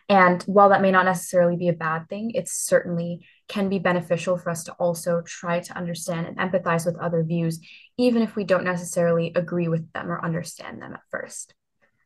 And 0.08 0.42
while 0.44 0.70
that 0.70 0.82
may 0.82 0.92
not 0.92 1.04
necessarily 1.04 1.58
be 1.58 1.68
a 1.68 1.74
bad 1.74 2.08
thing, 2.08 2.32
it 2.32 2.48
certainly 2.48 3.26
can 3.50 3.68
be 3.68 3.80
beneficial 3.80 4.38
for 4.38 4.50
us 4.50 4.64
to 4.66 4.72
also 4.74 5.22
try 5.26 5.60
to 5.60 5.78
understand 5.78 6.26
and 6.26 6.38
empathize 6.38 6.86
with 6.86 6.98
other 7.00 7.22
views, 7.22 7.60
even 7.98 8.22
if 8.22 8.38
we 8.38 8.46
don't 8.46 8.64
necessarily 8.64 9.34
agree 9.36 9.68
with 9.68 9.92
them 9.92 10.10
or 10.10 10.24
understand 10.24 10.82
them 10.82 10.94
at 10.94 11.02
first. 11.10 11.54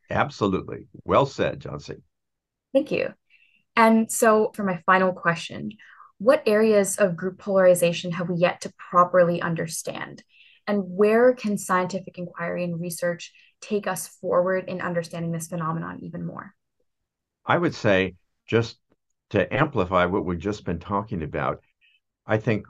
Absolutely. 0.09 0.87
Well 1.03 1.27
said, 1.27 1.59
Johnsy. 1.59 1.97
Thank 2.73 2.91
you. 2.91 3.13
And 3.75 4.11
so, 4.11 4.51
for 4.55 4.63
my 4.63 4.81
final 4.85 5.13
question, 5.13 5.71
what 6.17 6.43
areas 6.45 6.97
of 6.97 7.15
group 7.15 7.39
polarization 7.39 8.11
have 8.13 8.29
we 8.29 8.37
yet 8.37 8.61
to 8.61 8.73
properly 8.89 9.41
understand? 9.41 10.23
And 10.67 10.83
where 10.85 11.33
can 11.33 11.57
scientific 11.57 12.17
inquiry 12.17 12.63
and 12.63 12.79
research 12.79 13.33
take 13.61 13.87
us 13.87 14.07
forward 14.07 14.65
in 14.67 14.81
understanding 14.81 15.31
this 15.31 15.47
phenomenon 15.47 15.99
even 16.01 16.25
more? 16.25 16.53
I 17.45 17.57
would 17.57 17.75
say, 17.75 18.15
just 18.47 18.79
to 19.31 19.53
amplify 19.53 20.05
what 20.05 20.25
we've 20.25 20.39
just 20.39 20.65
been 20.65 20.79
talking 20.79 21.21
about, 21.21 21.61
I 22.25 22.37
think 22.37 22.65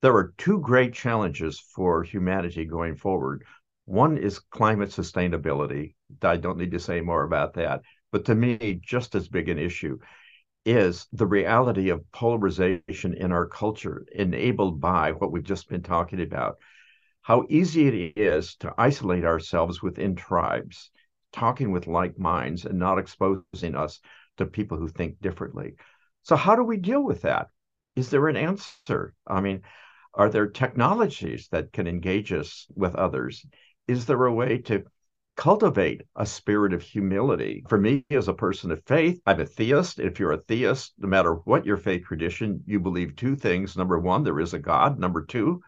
there 0.00 0.14
are 0.14 0.32
two 0.38 0.60
great 0.60 0.94
challenges 0.94 1.60
for 1.60 2.02
humanity 2.02 2.64
going 2.64 2.96
forward. 2.96 3.44
One 3.84 4.16
is 4.16 4.38
climate 4.38 4.90
sustainability. 4.90 5.94
I 6.22 6.36
don't 6.36 6.58
need 6.58 6.72
to 6.72 6.80
say 6.80 7.00
more 7.00 7.24
about 7.24 7.54
that. 7.54 7.82
But 8.10 8.24
to 8.26 8.34
me, 8.34 8.80
just 8.82 9.14
as 9.14 9.28
big 9.28 9.48
an 9.48 9.58
issue 9.58 9.98
is 10.64 11.06
the 11.12 11.26
reality 11.26 11.88
of 11.90 12.10
polarization 12.12 13.14
in 13.14 13.32
our 13.32 13.46
culture, 13.46 14.04
enabled 14.12 14.80
by 14.80 15.12
what 15.12 15.32
we've 15.32 15.42
just 15.42 15.68
been 15.68 15.82
talking 15.82 16.20
about. 16.20 16.58
How 17.22 17.46
easy 17.48 17.88
it 17.88 18.18
is 18.18 18.56
to 18.56 18.74
isolate 18.78 19.24
ourselves 19.24 19.82
within 19.82 20.14
tribes, 20.14 20.90
talking 21.32 21.70
with 21.70 21.86
like 21.86 22.18
minds 22.18 22.64
and 22.64 22.78
not 22.78 22.98
exposing 22.98 23.74
us 23.74 24.00
to 24.38 24.46
people 24.46 24.78
who 24.78 24.88
think 24.88 25.20
differently. 25.20 25.74
So, 26.22 26.36
how 26.36 26.56
do 26.56 26.62
we 26.62 26.76
deal 26.76 27.02
with 27.02 27.22
that? 27.22 27.48
Is 27.96 28.10
there 28.10 28.28
an 28.28 28.36
answer? 28.36 29.14
I 29.26 29.40
mean, 29.40 29.62
are 30.14 30.30
there 30.30 30.46
technologies 30.46 31.48
that 31.48 31.72
can 31.72 31.86
engage 31.86 32.32
us 32.32 32.66
with 32.74 32.94
others? 32.94 33.44
Is 33.86 34.06
there 34.06 34.24
a 34.24 34.32
way 34.32 34.58
to 34.58 34.84
cultivate 35.38 36.02
a 36.16 36.26
spirit 36.26 36.74
of 36.74 36.82
humility. 36.82 37.64
For 37.68 37.78
me, 37.78 38.04
as 38.10 38.26
a 38.26 38.34
person 38.34 38.72
of 38.72 38.82
faith, 38.86 39.20
I'm 39.24 39.40
a 39.40 39.46
theist. 39.46 40.00
If 40.00 40.18
you're 40.18 40.32
a 40.32 40.42
theist, 40.42 40.94
no 40.98 41.06
matter 41.06 41.34
what 41.34 41.64
your 41.64 41.76
faith 41.76 42.04
tradition, 42.04 42.60
you 42.66 42.80
believe 42.80 43.14
two 43.14 43.36
things. 43.36 43.76
Number 43.76 44.00
one, 44.00 44.24
there 44.24 44.40
is 44.40 44.52
a 44.52 44.58
God. 44.58 44.98
Number 44.98 45.24
two, 45.24 45.62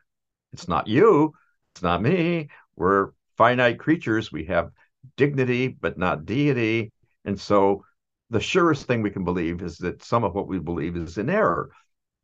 it's 0.53 0.67
not 0.67 0.89
you, 0.89 1.33
it's 1.73 1.83
not 1.83 2.03
me. 2.03 2.49
We're 2.75 3.13
finite 3.37 3.79
creatures. 3.79 4.33
We 4.33 4.45
have 4.47 4.73
dignity, 5.17 5.69
but 5.69 5.97
not 5.97 6.25
deity. 6.25 6.91
And 7.25 7.41
so 7.41 7.85
the 8.29 8.41
surest 8.41 8.89
thing 8.89 9.03
we 9.03 9.11
can 9.11 9.25
believe 9.25 9.63
is 9.63 9.79
that 9.79 10.03
some 10.03 10.25
of 10.25 10.35
what 10.35 10.49
we 10.49 10.59
believe 10.59 10.97
is 10.97 11.17
in 11.17 11.31
error. 11.31 11.71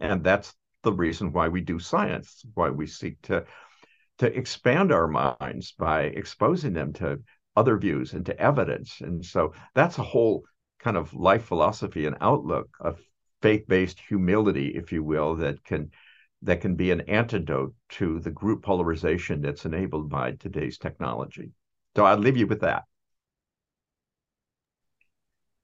And 0.01 0.25
that's 0.25 0.53
the 0.83 0.93
reason 0.93 1.33
why 1.33 1.47
we 1.47 1.61
do 1.61 1.79
science, 1.79 2.45
why 2.55 2.71
we 2.71 2.89
seek 2.89 3.23
to 3.23 3.45
to 4.19 4.35
expand 4.35 4.93
our 4.93 5.07
minds 5.07 5.73
by 5.73 6.05
exposing 6.05 6.73
them 6.73 6.93
to 6.95 7.21
other 7.57 7.79
views 7.79 8.13
into 8.13 8.39
evidence. 8.39 9.01
And 9.01 9.25
so 9.25 9.53
that's 9.75 9.99
a 9.99 10.03
whole 10.03 10.45
kind 10.79 10.97
of 10.97 11.15
life 11.15 11.45
philosophy 11.45 12.07
and 12.07 12.17
outlook 12.21 12.69
of 12.81 13.01
faith-based 13.43 13.99
humility, 13.99 14.69
if 14.75 14.93
you 14.93 15.03
will, 15.03 15.37
that 15.37 15.65
can 15.65 15.91
that 16.43 16.61
can 16.61 16.77
be 16.77 16.91
an 16.91 17.01
antidote 17.03 17.75
to 17.89 18.21
the 18.21 18.31
group 18.31 18.63
polarization 18.63 19.41
that's 19.41 19.65
enabled 19.65 20.11
by 20.11 20.33
today's 20.33 20.79
technology. 20.79 21.51
So 21.97 22.05
I'd 22.05 22.21
leave 22.21 22.37
you 22.37 22.47
with 22.47 22.61
that. 22.61 22.85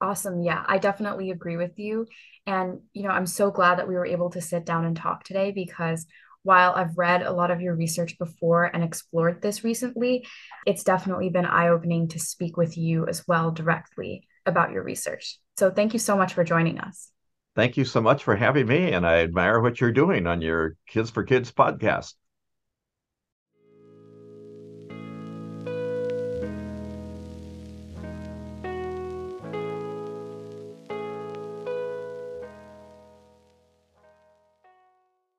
Awesome. 0.01 0.43
Yeah, 0.43 0.65
I 0.67 0.79
definitely 0.79 1.31
agree 1.31 1.57
with 1.57 1.79
you. 1.79 2.07
And, 2.47 2.81
you 2.93 3.05
know, 3.05 3.11
I'm 3.11 3.27
so 3.27 3.53
glad 3.53 3.79
that 3.79 3.87
we 3.87 3.95
were 3.95 4.07
able 4.07 4.31
to 4.31 4.41
sit 4.41 4.67
down 4.67 4.85
and 4.85 4.97
talk 4.97 5.23
today 5.23 5.53
because 5.53 6.07
while 6.43 6.73
I've 6.73 6.99
read 6.99 7.23
a 7.23 7.33
lot 7.33 7.51
of 7.51 7.61
your 7.61 7.75
research 7.75 8.19
before 8.19 8.65
and 8.65 8.83
explored 8.83 9.43
this 9.43 9.65
recently, 9.65 10.27
it's 10.67 10.85
definitely 10.85 11.31
been 11.31 11.47
eye 11.47 11.69
opening 11.69 12.09
to 12.09 12.19
speak 12.19 12.57
with 12.57 12.77
you 12.77 13.07
as 13.07 13.27
well 13.27 13.51
directly 13.51 14.27
about 14.47 14.73
your 14.73 14.83
research. 14.83 15.39
So 15.57 15.71
thank 15.71 15.93
you 15.93 15.99
so 15.99 16.17
much 16.17 16.35
for 16.35 16.45
joining 16.45 16.79
us. 16.79 17.11
Thank 17.55 17.77
you 17.77 17.85
so 17.85 18.01
much 18.01 18.25
for 18.25 18.35
having 18.35 18.67
me. 18.67 18.93
And 18.93 19.07
I 19.07 19.19
admire 19.19 19.61
what 19.61 19.81
you're 19.81 19.93
doing 19.93 20.27
on 20.27 20.41
your 20.41 20.77
Kids 20.87 21.11
for 21.11 21.23
Kids 21.23 21.53
podcast. 21.53 22.15